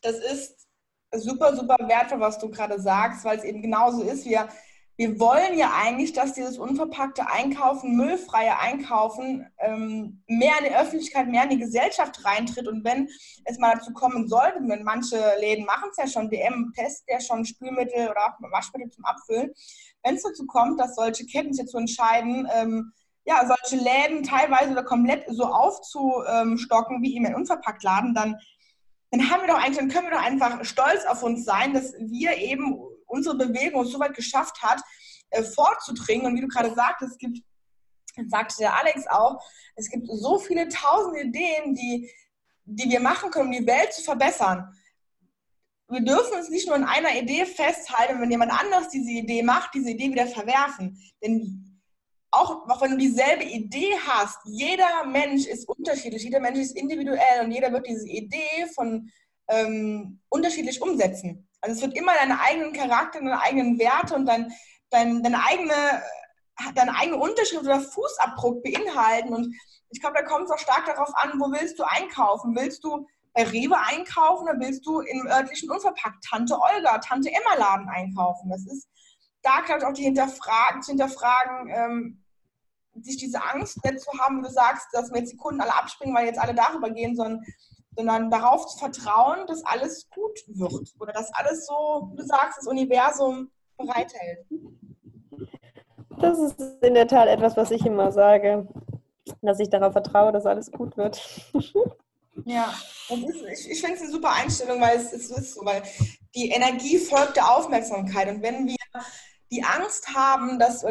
[0.00, 0.66] Das ist
[1.12, 4.24] super, super wertvoll, was du gerade sagst, weil es eben genauso ist.
[4.24, 4.48] Wir
[4.98, 11.28] wir wollen ja eigentlich, dass dieses unverpackte Einkaufen, müllfreie Einkaufen ähm, mehr in die Öffentlichkeit,
[11.28, 12.66] mehr in die Gesellschaft reintritt.
[12.66, 13.08] Und wenn
[13.44, 17.20] es mal dazu kommen sollte, wenn manche Läden machen es ja schon, DM testet ja
[17.20, 19.52] schon Spülmittel oder auch Waschmittel zum Abfüllen,
[20.02, 22.92] wenn es dazu kommt, dass solche Ketten sich dazu entscheiden, ähm,
[23.26, 28.36] ja, solche Läden teilweise oder komplett so aufzustocken wie eben ein Unverpacktladen, dann,
[29.10, 31.92] dann haben wir doch eigentlich, dann können wir doch einfach stolz auf uns sein, dass
[31.98, 34.80] wir eben unsere Bewegung so weit geschafft hat,
[35.30, 36.26] äh, vorzudringen.
[36.26, 37.38] Und wie du gerade sagtest, es gibt,
[38.28, 39.42] sagte der Alex auch,
[39.74, 42.10] es gibt so viele tausend Ideen, die,
[42.64, 44.68] die wir machen können, um die Welt zu verbessern.
[45.88, 49.72] Wir dürfen uns nicht nur in einer Idee festhalten, wenn jemand anderes diese Idee macht,
[49.74, 51.00] diese Idee wieder verwerfen.
[51.22, 51.66] Denn
[52.32, 57.44] auch, auch wenn du dieselbe Idee hast, jeder Mensch ist unterschiedlich, jeder Mensch ist individuell
[57.44, 59.10] und jeder wird diese Idee von
[59.48, 61.45] ähm, unterschiedlich umsetzen.
[61.60, 64.52] Also es wird immer deine eigenen Charakter, deine eigenen Werte und dein,
[64.90, 66.02] dein, deine, eigene,
[66.74, 69.34] deine eigene Unterschrift oder Fußabdruck beinhalten.
[69.34, 69.54] Und
[69.90, 72.54] ich glaube, da kommt es auch stark darauf an, wo willst du einkaufen?
[72.56, 77.54] Willst du bei Rewe einkaufen oder willst du im örtlichen Unverpackt Tante Olga, Tante Emma
[77.58, 78.50] Laden einkaufen?
[78.50, 78.88] Das ist
[79.42, 82.22] da, glaube ich, auch die hinterfragen, zu hinterfragen, ähm,
[83.02, 85.74] sich diese Angst nicht zu haben, wie du sagst, dass mir jetzt die Kunden alle
[85.74, 87.44] abspringen, weil jetzt alle darüber gehen, sondern
[87.96, 92.58] sondern darauf zu vertrauen, dass alles gut wird oder dass alles so, wie du sagst,
[92.58, 94.46] das Universum bereithält.
[96.18, 98.66] Das ist in der Tat etwas, was ich immer sage,
[99.42, 101.20] dass ich darauf vertraue, dass alles gut wird.
[102.44, 102.72] Ja,
[103.08, 105.82] ist, ich, ich finde es eine super Einstellung, weil es, es ist so, weil
[106.34, 108.28] die Energie folgt der Aufmerksamkeit.
[108.28, 108.76] Und wenn wir
[109.50, 110.84] die Angst haben, dass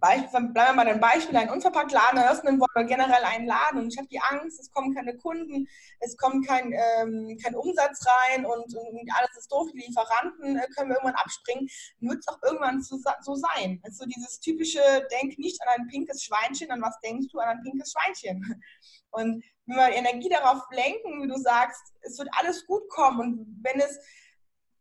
[0.00, 3.80] bleiben wir mal ein Beispiel, einen Unverpacktladen eröffnen wollen oder generell einen Laden.
[3.80, 5.66] Und ich habe die Angst, es kommen keine Kunden,
[6.00, 10.66] es kommt kein, ähm, kein Umsatz rein und, und, alles ist doof, die Lieferanten äh,
[10.74, 11.68] können wir irgendwann abspringen,
[12.00, 13.80] wird es auch irgendwann so, so sein.
[13.82, 14.80] Also dieses typische,
[15.10, 17.38] denk nicht an ein pinkes Schweinchen, an was denkst du?
[17.38, 18.62] An ein pinkes Schweinchen?
[19.10, 23.20] Und wenn wir Energie darauf lenken, wie du sagst, es wird alles gut kommen.
[23.20, 23.98] Und wenn es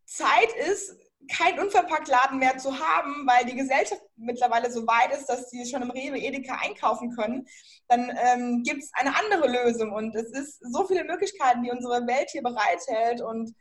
[0.05, 0.95] Zeit ist,
[1.27, 5.81] keinen Unverpacktladen mehr zu haben, weil die Gesellschaft mittlerweile so weit ist, dass sie schon
[5.81, 7.47] im Rewe Edeka einkaufen können,
[7.87, 9.91] dann ähm, gibt es eine andere Lösung.
[9.91, 13.21] Und es ist so viele Möglichkeiten, die unsere Welt hier bereithält.
[13.21, 13.53] Und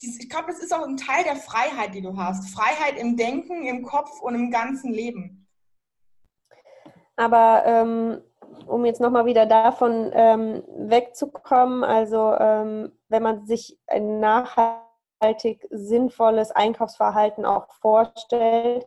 [0.00, 2.50] ich glaube, das ist auch ein Teil der Freiheit, die du hast.
[2.54, 5.46] Freiheit im Denken, im Kopf und im ganzen Leben.
[7.16, 8.22] Aber ähm,
[8.66, 14.89] um jetzt nochmal wieder davon ähm, wegzukommen, also ähm, wenn man sich ein nachhaltiges
[15.20, 18.86] nachhaltig sinnvolles Einkaufsverhalten auch vorstellt,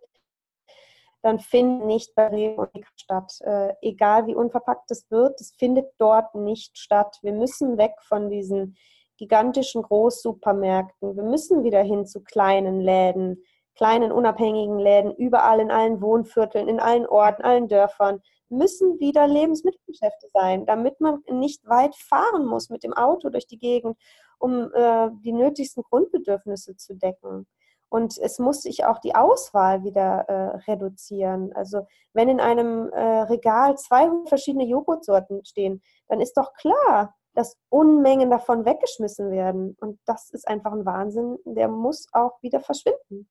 [1.22, 3.39] dann findet nicht bei Rewe statt.
[3.41, 7.17] Äh, egal wie unverpackt es wird, es findet dort nicht statt.
[7.22, 8.76] Wir müssen weg von diesen
[9.17, 11.15] gigantischen Großsupermärkten.
[11.15, 13.41] Wir müssen wieder hin zu kleinen Läden,
[13.76, 20.27] kleinen unabhängigen Läden, überall in allen Wohnvierteln, in allen Orten, allen Dörfern müssen wieder Lebensmittelgeschäfte
[20.34, 23.97] sein, damit man nicht weit fahren muss mit dem Auto durch die Gegend,
[24.39, 27.47] um äh, die nötigsten Grundbedürfnisse zu decken.
[27.89, 31.53] Und es muss sich auch die Auswahl wieder äh, reduzieren.
[31.53, 37.58] Also wenn in einem äh, Regal 200 verschiedene Joghurtsorten stehen, dann ist doch klar, dass
[37.69, 39.77] Unmengen davon weggeschmissen werden.
[39.79, 43.29] Und das ist einfach ein Wahnsinn, der muss auch wieder verschwinden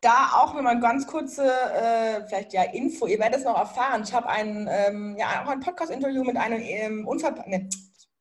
[0.00, 4.02] da auch nochmal ganz kurze, äh, vielleicht ja Info, ihr werdet es noch erfahren.
[4.02, 7.68] Ich habe ein, ähm, ja, auch ein Podcast-Interview mit einem ähm, Unverpa ne,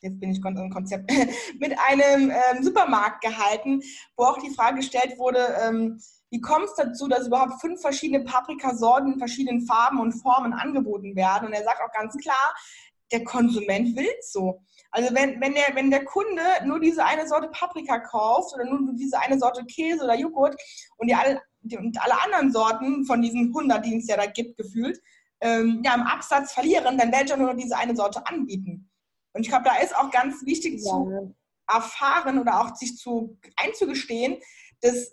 [0.01, 1.11] jetzt bin ich im Konzept,
[1.59, 3.81] mit einem ähm, Supermarkt gehalten,
[4.15, 5.99] wo auch die Frage gestellt wurde, ähm,
[6.31, 11.15] wie kommt es dazu, dass überhaupt fünf verschiedene Paprikasorten in verschiedenen Farben und Formen angeboten
[11.15, 11.47] werden?
[11.47, 12.55] Und er sagt auch ganz klar,
[13.11, 14.61] der Konsument will es so.
[14.91, 18.93] Also wenn, wenn, der, wenn der Kunde nur diese eine Sorte Paprika kauft oder nur
[18.93, 20.55] diese eine Sorte Käse oder Joghurt
[20.97, 24.57] und, die alle, und alle anderen Sorten von diesen 100, die es ja da gibt,
[24.57, 24.99] gefühlt,
[25.41, 28.89] ähm, ja, im Absatz verlieren, dann werde ich auch nur diese eine Sorte anbieten.
[29.33, 30.91] Und ich glaube, da ist auch ganz wichtig ja.
[30.91, 31.35] zu
[31.67, 34.37] erfahren oder auch sich zu einzugestehen,
[34.81, 35.11] dass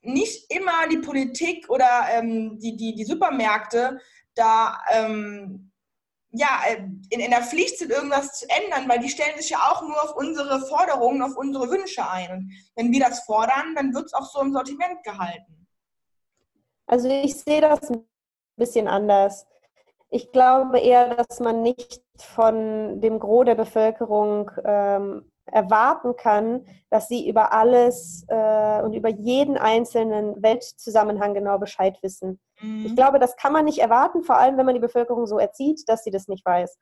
[0.00, 4.00] nicht immer die Politik oder ähm, die, die, die Supermärkte
[4.34, 5.72] da ähm,
[6.30, 9.58] ja, äh, in, in der Pflicht sind, irgendwas zu ändern, weil die stellen sich ja
[9.58, 12.30] auch nur auf unsere Forderungen, auf unsere Wünsche ein.
[12.30, 15.67] Und wenn wir das fordern, dann wird es auch so im Sortiment gehalten.
[16.88, 18.04] Also ich sehe das ein
[18.56, 19.46] bisschen anders.
[20.10, 27.08] Ich glaube eher, dass man nicht von dem Gros der Bevölkerung ähm, erwarten kann, dass
[27.08, 32.40] sie über alles äh, und über jeden einzelnen Weltzusammenhang genau Bescheid wissen.
[32.60, 32.86] Mhm.
[32.86, 35.86] Ich glaube, das kann man nicht erwarten, vor allem wenn man die Bevölkerung so erzieht,
[35.88, 36.78] dass sie das nicht weiß.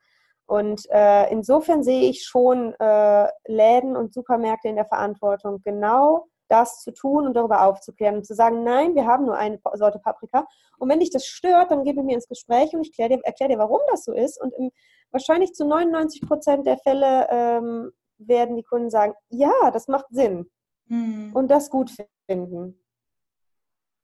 [0.47, 6.81] Und äh, insofern sehe ich schon äh, Läden und Supermärkte in der Verantwortung, genau das
[6.81, 10.47] zu tun und darüber aufzuklären und zu sagen, nein, wir haben nur eine Sorte Paprika.
[10.79, 13.25] Und wenn dich das stört, dann geh mit mir ins Gespräch und ich erkläre dir,
[13.25, 14.41] erklär dir, warum das so ist.
[14.41, 14.71] Und im,
[15.11, 20.51] wahrscheinlich zu 99 Prozent der Fälle ähm, werden die Kunden sagen, ja, das macht Sinn
[20.89, 21.33] hm.
[21.35, 21.91] und das gut
[22.27, 22.83] finden.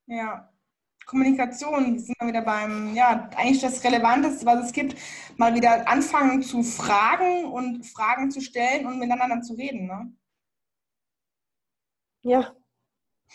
[0.06, 0.52] Ja,
[1.06, 4.96] Kommunikation, sind wir wieder beim, ja, eigentlich das Relevanteste, was es gibt,
[5.36, 9.86] mal wieder anfangen zu fragen und Fragen zu stellen und miteinander zu reden.
[9.86, 10.12] Ne?
[12.22, 12.54] Ja.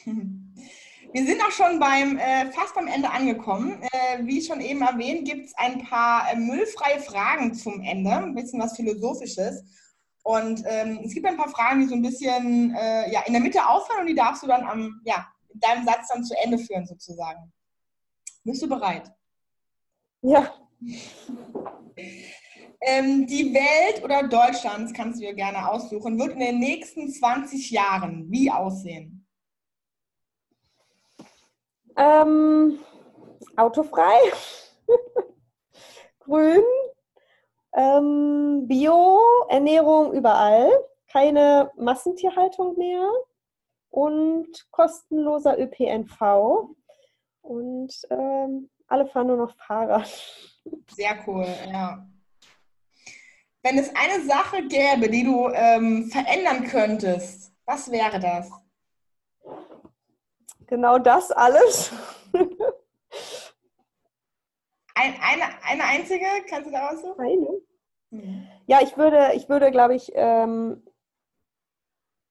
[0.05, 3.81] Wir sind auch schon beim, äh, fast beim Ende angekommen.
[3.81, 8.35] Äh, wie schon eben erwähnt, gibt es ein paar äh, müllfreie Fragen zum Ende, ein
[8.35, 9.63] bisschen was Philosophisches.
[10.23, 13.41] Und ähm, es gibt ein paar Fragen, die so ein bisschen äh, ja, in der
[13.41, 16.85] Mitte aufhören und die darfst du dann am, ja, deinem Satz dann zu Ende führen,
[16.85, 17.51] sozusagen.
[18.43, 19.09] Bist du bereit?
[20.21, 20.53] Ja.
[22.81, 27.71] ähm, die Welt oder Deutschland, kannst du dir gerne aussuchen, wird in den nächsten 20
[27.71, 29.25] Jahren wie aussehen?
[31.95, 32.79] Ähm,
[33.55, 34.19] autofrei,
[36.19, 36.63] grün,
[37.73, 40.69] ähm, Bio-Ernährung überall,
[41.11, 43.09] keine Massentierhaltung mehr
[43.89, 46.75] und kostenloser ÖPNV.
[47.41, 50.07] Und ähm, alle fahren nur noch Fahrrad.
[50.91, 52.05] Sehr cool, ja.
[53.63, 58.49] Wenn es eine Sache gäbe, die du ähm, verändern könntest, was wäre das?
[60.67, 61.91] Genau das alles.
[64.95, 66.25] Ein, eine, eine einzige?
[66.49, 67.21] Kannst du da aussuchen?
[67.21, 67.61] Eine.
[68.11, 68.47] Hm.
[68.65, 70.83] Ja, ich würde, ich würde, glaube ich, ähm,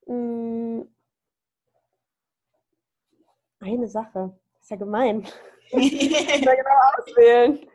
[0.07, 0.83] mm,
[3.61, 4.37] eine Sache.
[4.55, 5.27] Das ist ja gemein.
[5.71, 7.67] ich ja genau auswählen.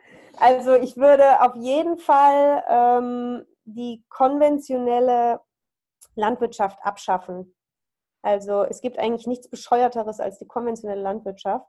[0.42, 5.40] Also ich würde auf jeden Fall ähm, die konventionelle
[6.16, 7.56] Landwirtschaft abschaffen.
[8.24, 11.68] Also es gibt eigentlich nichts Bescheuerteres als die konventionelle Landwirtschaft,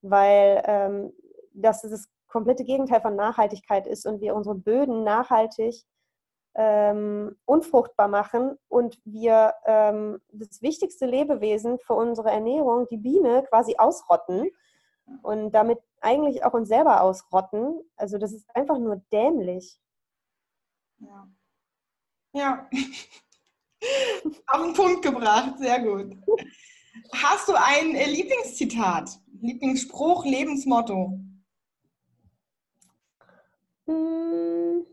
[0.00, 1.12] weil ähm,
[1.54, 5.84] das das komplette Gegenteil von Nachhaltigkeit ist und wir unsere Böden nachhaltig
[6.54, 13.74] ähm, unfruchtbar machen und wir ähm, das wichtigste Lebewesen für unsere Ernährung, die Biene, quasi
[13.76, 14.52] ausrotten
[15.22, 17.80] und damit eigentlich auch uns selber ausrotten.
[17.96, 19.78] Also das ist einfach nur dämlich.
[20.98, 21.28] Ja.
[22.34, 22.70] Ja.
[24.46, 26.16] Auf den Punkt gebracht, sehr gut.
[27.12, 31.18] Hast du ein Lieblingszitat, Lieblingsspruch, Lebensmotto?
[33.86, 34.86] Hm,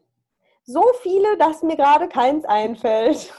[0.64, 3.34] so viele, dass mir gerade keins einfällt.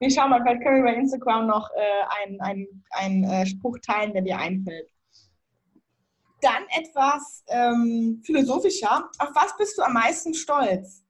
[0.00, 3.78] Ich schau mal, vielleicht können wir bei Instagram noch äh, einen, einen, einen äh, Spruch
[3.78, 4.93] teilen, der dir einfällt.
[6.44, 9.10] Dann etwas ähm, philosophischer.
[9.18, 11.02] Auf was bist du am meisten stolz?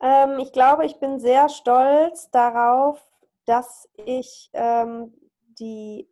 [0.00, 3.04] Ähm, ich glaube, ich bin sehr stolz darauf,
[3.44, 5.12] dass ich ähm,
[5.58, 6.08] die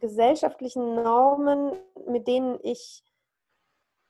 [0.00, 1.72] gesellschaftlichen Normen,
[2.06, 3.02] mit denen ich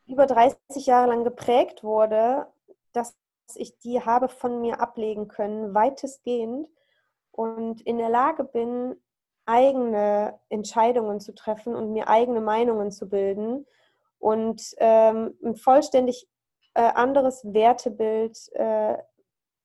[0.07, 2.53] über 30 Jahre lang geprägt wurde,
[2.93, 3.17] dass
[3.55, 6.69] ich die habe von mir ablegen können, weitestgehend
[7.31, 8.97] und in der Lage bin,
[9.47, 13.67] eigene Entscheidungen zu treffen und mir eigene Meinungen zu bilden
[14.19, 16.27] und ähm, ein vollständig
[16.75, 18.97] äh, anderes Wertebild äh,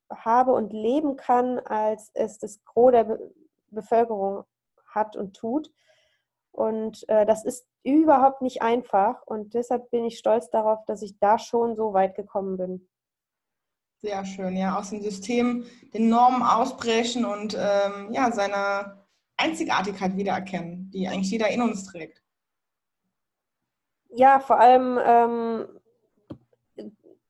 [0.10, 3.32] habe und leben kann, als es das Gros der Be
[3.72, 4.46] Bevölkerung
[4.88, 5.72] hat und tut.
[6.52, 9.22] Und äh, das ist überhaupt nicht einfach.
[9.28, 12.90] Und deshalb bin ich stolz darauf, dass ich da schon so weit gekommen bin.
[14.02, 18.99] Sehr schön, ja, aus dem System den Normen ausbrechen und ähm, ja, seine
[19.40, 22.22] Einzigartigkeit wiedererkennen, die eigentlich jeder in uns trägt.
[24.10, 25.68] Ja, vor allem ähm,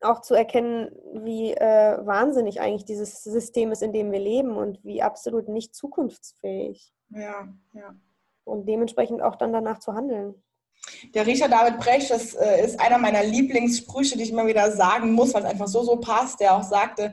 [0.01, 4.83] auch zu erkennen, wie äh, wahnsinnig eigentlich dieses System ist, in dem wir leben und
[4.83, 6.93] wie absolut nicht zukunftsfähig.
[7.09, 7.95] Ja, ja.
[8.45, 10.35] Und dementsprechend auch dann danach zu handeln.
[11.13, 15.11] Der Richard David Brecht, das äh, ist einer meiner Lieblingssprüche, die ich immer wieder sagen
[15.11, 16.39] muss, weil es einfach so, so passt.
[16.39, 17.11] Der auch sagte,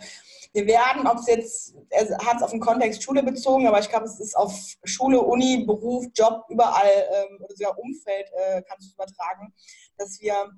[0.57, 3.91] wir werden, ob es jetzt, er hat es auf den Kontext Schule bezogen, aber ich
[3.91, 4.55] glaube, es ist auf
[4.85, 9.53] Schule, Uni, Beruf, Job, überall ähm, oder sogar Umfeld äh, kannst du es übertragen,
[9.99, 10.51] dass wir,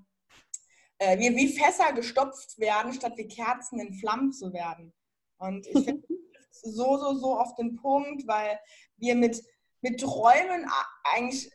[0.99, 4.95] äh, wir wie Fässer gestopft werden, statt wie Kerzen in Flammen zu werden.
[5.39, 6.07] Und ich finde
[6.51, 8.57] so, so, so auf den Punkt, weil
[8.99, 9.43] wir mit,
[9.81, 10.71] mit Träumen
[11.13, 11.51] eigentlich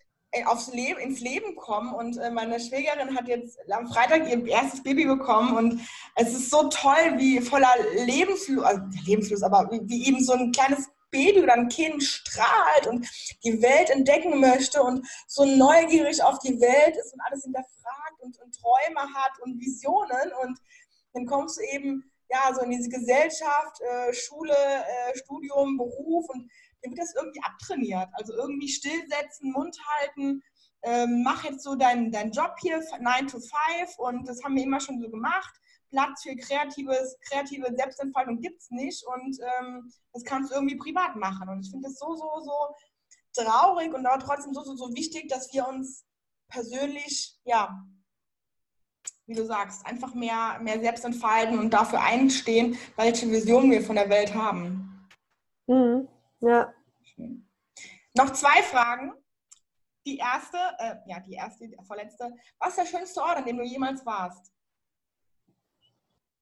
[0.45, 1.93] aufs Leben, ins Leben kommen.
[1.93, 5.81] Und äh, meine Schwägerin hat jetzt am Freitag ihr erstes Baby bekommen und
[6.15, 7.73] es ist so toll, wie voller
[8.05, 13.07] Lebenslust, also Lebenslust, aber wie, eben so ein kleines Baby oder ein Kind strahlt und
[13.43, 18.39] die Welt entdecken möchte und so neugierig auf die Welt ist und alles hinterfragt und,
[18.41, 20.31] und Träume hat und Visionen.
[20.41, 20.59] Und
[21.13, 26.49] dann kommst du eben ja so in diese Gesellschaft, äh, Schule, äh, Studium, Beruf und
[26.83, 28.09] dem wird das irgendwie abtrainiert.
[28.13, 30.41] Also irgendwie stillsetzen, Mund halten,
[30.83, 34.63] ähm, mach jetzt so deinen dein Job hier, 9 to 5 und das haben wir
[34.63, 35.53] immer schon so gemacht.
[35.89, 41.15] Platz für kreatives, kreative Selbstentfaltung gibt es nicht und ähm, das kannst du irgendwie privat
[41.15, 41.47] machen.
[41.49, 45.29] Und ich finde das so, so, so traurig und aber trotzdem so, so, so wichtig,
[45.29, 46.05] dass wir uns
[46.49, 47.85] persönlich, ja,
[49.25, 53.95] wie du sagst, einfach mehr, mehr selbst entfalten und dafür einstehen, welche Vision wir von
[53.95, 55.07] der Welt haben.
[55.67, 56.07] Mhm.
[56.43, 56.73] Ja.
[58.15, 59.13] Noch zwei Fragen.
[60.05, 62.33] Die erste, äh, ja, die erste, die vorletzte.
[62.59, 64.51] Was ist der schönste Ort, an dem du jemals warst?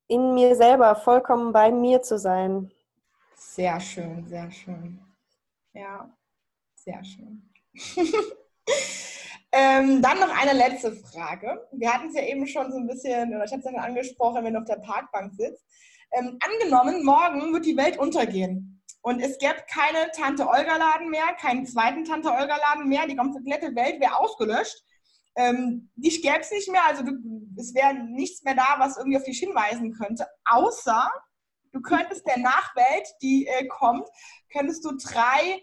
[0.07, 2.71] In mir selber, vollkommen bei mir zu sein.
[3.35, 4.99] Sehr schön, sehr schön.
[5.73, 6.09] Ja,
[6.73, 7.47] sehr schön.
[9.51, 11.67] ähm, dann noch eine letzte Frage.
[11.73, 14.43] Wir hatten es ja eben schon so ein bisschen, oder ich habe es ja angesprochen,
[14.43, 15.63] wenn du auf der Parkbank sitzt.
[16.11, 18.70] Ähm, angenommen, morgen wird die Welt untergehen.
[19.01, 23.07] Und es gäbe keine Tante Olga-Laden mehr, keinen zweiten Tante Olga-Laden mehr.
[23.07, 24.83] Die komplette Welt wäre ausgelöscht.
[25.35, 27.13] Ähm, dich gäbe es nicht mehr, also du,
[27.57, 30.27] es wäre nichts mehr da, was irgendwie auf dich hinweisen könnte.
[30.45, 31.09] Außer
[31.71, 34.07] du könntest der Nachwelt, die äh, kommt,
[34.51, 35.61] könntest du drei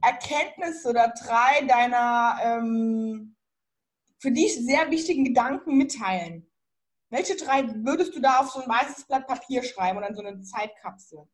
[0.00, 3.36] Erkenntnisse oder drei deiner ähm,
[4.20, 6.46] für dich sehr wichtigen Gedanken mitteilen.
[7.08, 10.22] Welche drei würdest du da auf so ein weißes Blatt Papier schreiben oder in so
[10.22, 11.26] eine Zeitkapsel?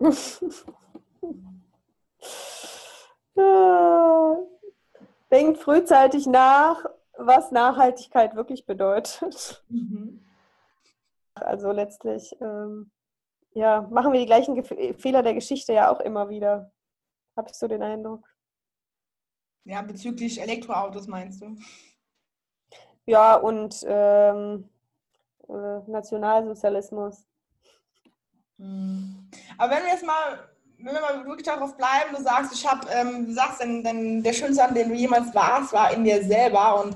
[5.30, 6.84] Denkt frühzeitig nach,
[7.16, 9.64] was Nachhaltigkeit wirklich bedeutet.
[9.68, 10.24] Mhm.
[11.34, 12.90] Also letztlich, ähm,
[13.52, 16.72] ja, machen wir die gleichen Ge Fehler der Geschichte ja auch immer wieder.
[17.36, 18.26] Habe ich so den Eindruck.
[19.64, 21.54] Ja, bezüglich Elektroautos meinst du?
[23.06, 24.68] Ja, und ähm,
[25.48, 27.27] äh, Nationalsozialismus.
[28.58, 29.30] Mhm.
[29.56, 30.48] Aber wenn wir jetzt mal,
[30.78, 34.22] wenn wir mal wirklich darauf bleiben, du sagst, ich habe, ähm, du sagst, denn, denn
[34.22, 36.94] der schönste, an dem du jemals warst, war in dir selber und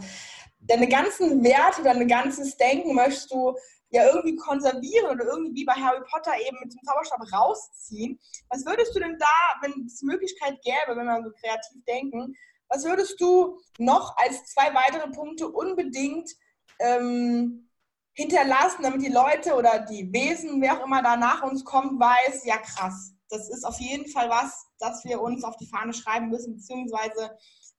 [0.60, 3.56] deine ganzen Werte, dein ganzes Denken möchtest du
[3.90, 8.18] ja irgendwie konservieren oder irgendwie wie bei Harry Potter eben mit dem Zauberstab rausziehen.
[8.48, 9.26] Was würdest du denn da,
[9.60, 12.34] wenn es Möglichkeit gäbe, wenn wir so kreativ denken,
[12.68, 16.30] was würdest du noch als zwei weitere Punkte unbedingt
[16.78, 17.68] ähm,
[18.14, 22.44] hinterlassen, damit die Leute oder die Wesen, wer auch immer da nach uns kommt, weiß,
[22.44, 26.28] ja krass, das ist auf jeden Fall was, das wir uns auf die Fahne schreiben
[26.28, 27.30] müssen, beziehungsweise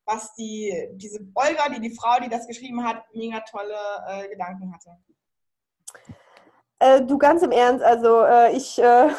[0.05, 3.75] was die, diese Olga, die, die Frau, die das geschrieben hat, mega tolle
[4.07, 4.97] äh, Gedanken hatte.
[6.79, 9.09] Äh, du ganz im Ernst, also äh, ich, äh,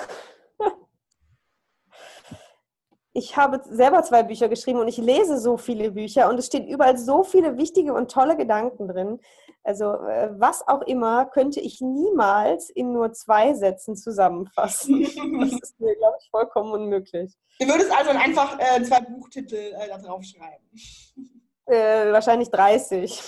[3.16, 6.66] ich habe selber zwei Bücher geschrieben und ich lese so viele Bücher und es stehen
[6.66, 9.20] überall so viele wichtige und tolle Gedanken drin.
[9.62, 15.06] Also äh, was auch immer könnte ich niemals in nur zwei Sätzen zusammenfassen.
[15.40, 17.32] Das ist mir, glaube ich, vollkommen unmöglich.
[17.60, 20.64] Du würdest also einfach äh, zwei Buchtitel äh, da drauf schreiben.
[21.66, 23.18] Äh, wahrscheinlich 30.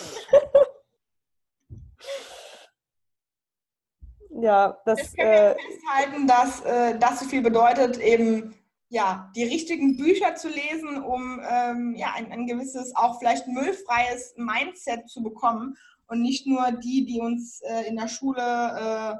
[4.43, 5.15] ja, das.
[5.15, 8.55] Können wir äh, festhalten, dass äh, das so viel bedeutet, eben
[8.97, 14.33] ja, die richtigen Bücher zu lesen, um ähm, ja, ein, ein gewisses, auch vielleicht müllfreies
[14.39, 15.77] Mindset zu bekommen
[16.07, 19.15] und nicht nur die, die uns äh, in der Schule äh,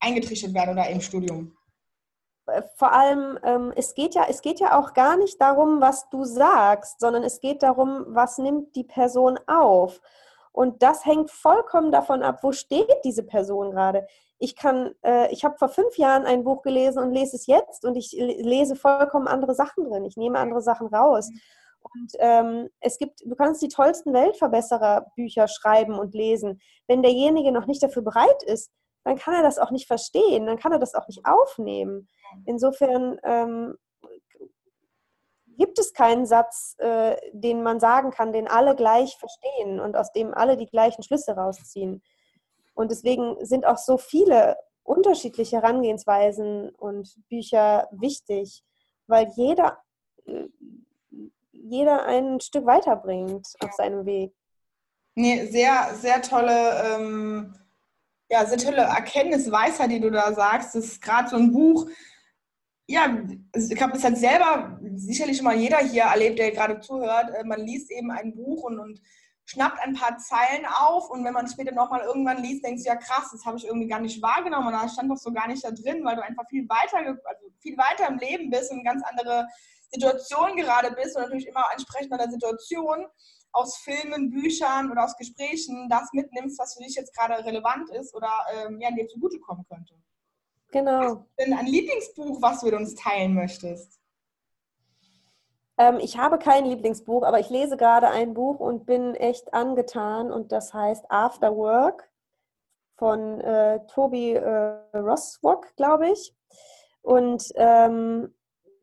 [0.00, 1.54] eingetrichtert werden oder im Studium.
[2.46, 6.08] äh, vor allem, ähm, es, geht ja, es geht ja auch gar nicht darum, was
[6.08, 10.00] du sagst, sondern es geht darum, was nimmt die Person auf.
[10.52, 14.06] Und das hängt vollkommen davon ab, wo steht diese Person gerade.
[14.42, 17.84] Ich kann, äh, ich habe vor fünf Jahren ein Buch gelesen und lese es jetzt
[17.84, 20.04] und ich lese vollkommen andere Sachen drin.
[20.04, 21.30] Ich nehme andere Sachen raus.
[21.80, 26.60] Und ähm, es gibt, du kannst die tollsten Weltverbesserer-Bücher schreiben und lesen.
[26.88, 28.72] Wenn derjenige noch nicht dafür bereit ist,
[29.04, 32.08] dann kann er das auch nicht verstehen, dann kann er das auch nicht aufnehmen.
[32.44, 33.76] Insofern ähm,
[35.56, 40.10] gibt es keinen Satz, äh, den man sagen kann, den alle gleich verstehen und aus
[40.10, 42.02] dem alle die gleichen Schlüsse rausziehen.
[42.74, 48.62] Und deswegen sind auch so viele unterschiedliche Herangehensweisen und Bücher wichtig,
[49.06, 49.78] weil jeder,
[51.52, 54.32] jeder ein Stück weiterbringt auf seinem Weg.
[55.14, 57.54] Nee, sehr, sehr tolle, ähm,
[58.30, 60.74] ja, sehr tolle Erkenntnisweisheit, die du da sagst.
[60.74, 61.86] Das ist gerade so ein Buch,
[62.88, 63.18] ja,
[63.54, 67.30] ich habe das halt selber sicherlich schon mal jeder hier erlebt, der gerade zuhört.
[67.34, 69.00] Äh, man liest eben ein Buch und, und
[69.44, 72.96] schnappt ein paar Zeilen auf und wenn man später nochmal irgendwann liest, denkst du, ja
[72.96, 75.64] krass, das habe ich irgendwie gar nicht wahrgenommen und da stand doch so gar nicht
[75.64, 78.84] da drin, weil du einfach viel weiter, also viel weiter im Leben bist und eine
[78.84, 79.48] ganz andere
[79.90, 83.06] Situation gerade bist und natürlich immer entsprechend an der Situation
[83.52, 88.14] aus Filmen, Büchern oder aus Gesprächen das mitnimmst, was für dich jetzt gerade relevant ist
[88.14, 89.94] oder ähm, ja, dir zugutekommen könnte.
[90.70, 91.00] Genau.
[91.02, 94.00] Hast du denn ein Lieblingsbuch, was du mit uns teilen möchtest?
[95.78, 100.30] Ähm, ich habe kein Lieblingsbuch, aber ich lese gerade ein Buch und bin echt angetan
[100.30, 102.10] und das heißt After Work
[102.96, 106.34] von äh, Toby äh, Roswok, glaube ich.
[107.00, 108.34] Und ähm,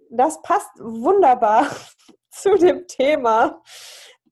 [0.09, 1.67] das passt wunderbar
[2.31, 3.61] zu dem Thema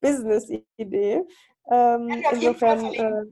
[0.02, 1.26] Business-Idee.
[1.70, 3.26] Ähm, insofern äh,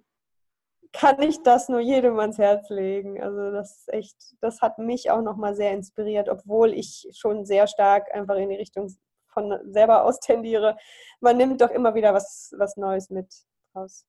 [0.93, 3.21] kann ich das nur jedem ans Herz legen.
[3.21, 7.67] Also das ist echt, das hat mich auch nochmal sehr inspiriert, obwohl ich schon sehr
[7.67, 8.89] stark einfach in die Richtung
[9.35, 10.77] von selber aus tendiere.
[11.19, 13.27] Man nimmt doch immer wieder was, was Neues mit
[13.75, 14.05] raus.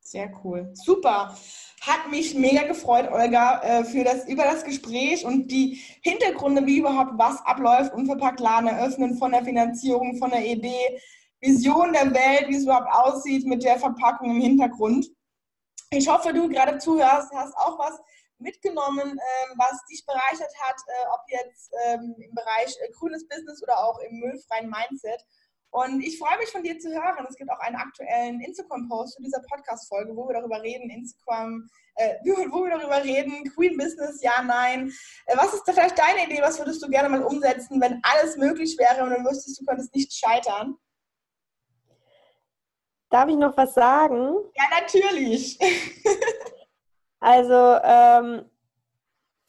[0.00, 0.70] Sehr cool.
[0.72, 1.36] Super.
[1.82, 6.78] Hat mich mega gefreut, Olga, äh, für das, über das Gespräch und die Hintergründe, wie
[6.78, 10.98] überhaupt was abläuft, unverpackt Laden eröffnen, von der Finanzierung, von der Idee,
[11.40, 15.08] Vision der Welt, wie es überhaupt aussieht mit der Verpackung im Hintergrund.
[15.90, 18.00] Ich hoffe, du gerade zuhörst, hast auch was
[18.40, 23.62] mitgenommen, ähm, was dich bereichert hat, äh, ob jetzt ähm, im Bereich äh, grünes Business
[23.62, 25.24] oder auch im müllfreien Mindset.
[25.70, 27.26] Und ich freue mich von dir zu hören.
[27.28, 32.14] Es gibt auch einen aktuellen Instagram-Post zu dieser Podcast-Folge, wo wir darüber reden, Instagram, äh,
[32.50, 34.92] wo wir darüber reden, Queen Business, ja, nein.
[35.26, 36.40] Äh, was ist da vielleicht deine Idee?
[36.40, 39.94] Was würdest du gerne mal umsetzen, wenn alles möglich wäre und du wüsstest, du könntest
[39.94, 40.76] nicht scheitern?
[43.10, 44.34] Darf ich noch was sagen?
[44.54, 45.58] Ja, natürlich.
[47.20, 48.44] also, ähm,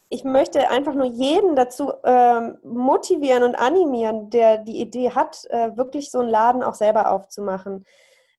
[0.10, 5.78] ich möchte einfach nur jeden dazu ähm, motivieren und animieren, der die Idee hat, äh,
[5.78, 7.86] wirklich so einen Laden auch selber aufzumachen.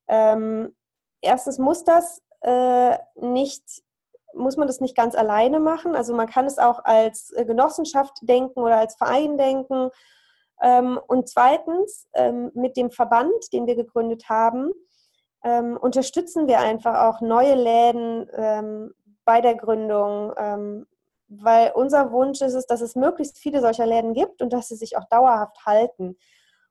[0.09, 0.75] Ähm,
[1.21, 3.63] erstens muss das äh, nicht,
[4.33, 5.95] muss man das nicht ganz alleine machen.
[5.95, 9.91] Also man kann es auch als äh, Genossenschaft denken oder als Verein denken.
[10.61, 14.73] Ähm, und zweitens ähm, mit dem Verband, den wir gegründet haben,
[15.43, 18.29] ähm, unterstützen wir einfach auch neue Läden
[19.25, 20.87] bei der Gründung, ähm,
[21.27, 24.75] weil unser Wunsch ist es, dass es möglichst viele solcher Läden gibt und dass sie
[24.75, 26.17] sich auch dauerhaft halten.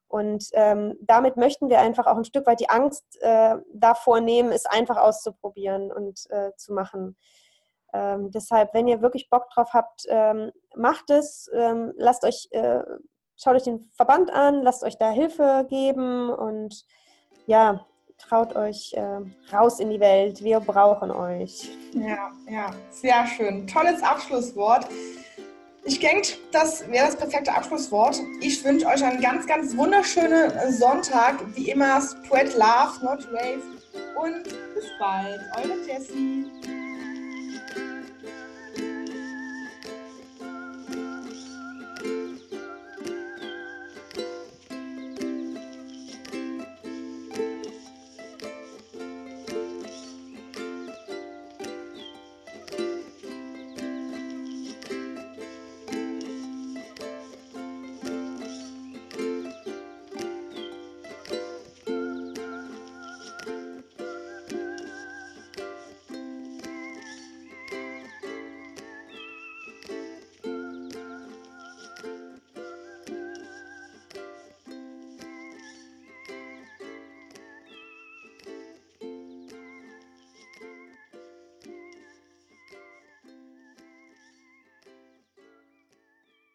[0.06, 4.50] Und ähm, damit möchten wir einfach auch ein Stück weit die Angst äh, davor nehmen,
[4.50, 7.16] es einfach auszuprobieren und äh, zu machen.
[7.92, 11.48] Ähm, deshalb, wenn ihr wirklich Bock drauf habt, ähm, macht es,
[11.96, 12.80] lasst euch, äh,
[13.36, 16.84] schaut euch den Verband an, lasst euch da Hilfe geben und
[17.46, 17.86] ja,
[18.28, 20.42] traut euch äh, raus in die Welt.
[20.42, 21.70] Wir brauchen euch.
[21.94, 23.66] Ja, ja, sehr schön.
[23.66, 24.86] Tolles Abschlusswort.
[25.84, 28.20] Ich denke, das wäre das perfekte Abschlusswort.
[28.40, 31.36] Ich wünsche euch einen ganz, ganz wunderschönen Sonntag.
[31.56, 33.62] Wie immer, spread love, not rave.
[34.22, 35.40] Und bis bald.
[35.56, 36.46] Eure Jessie.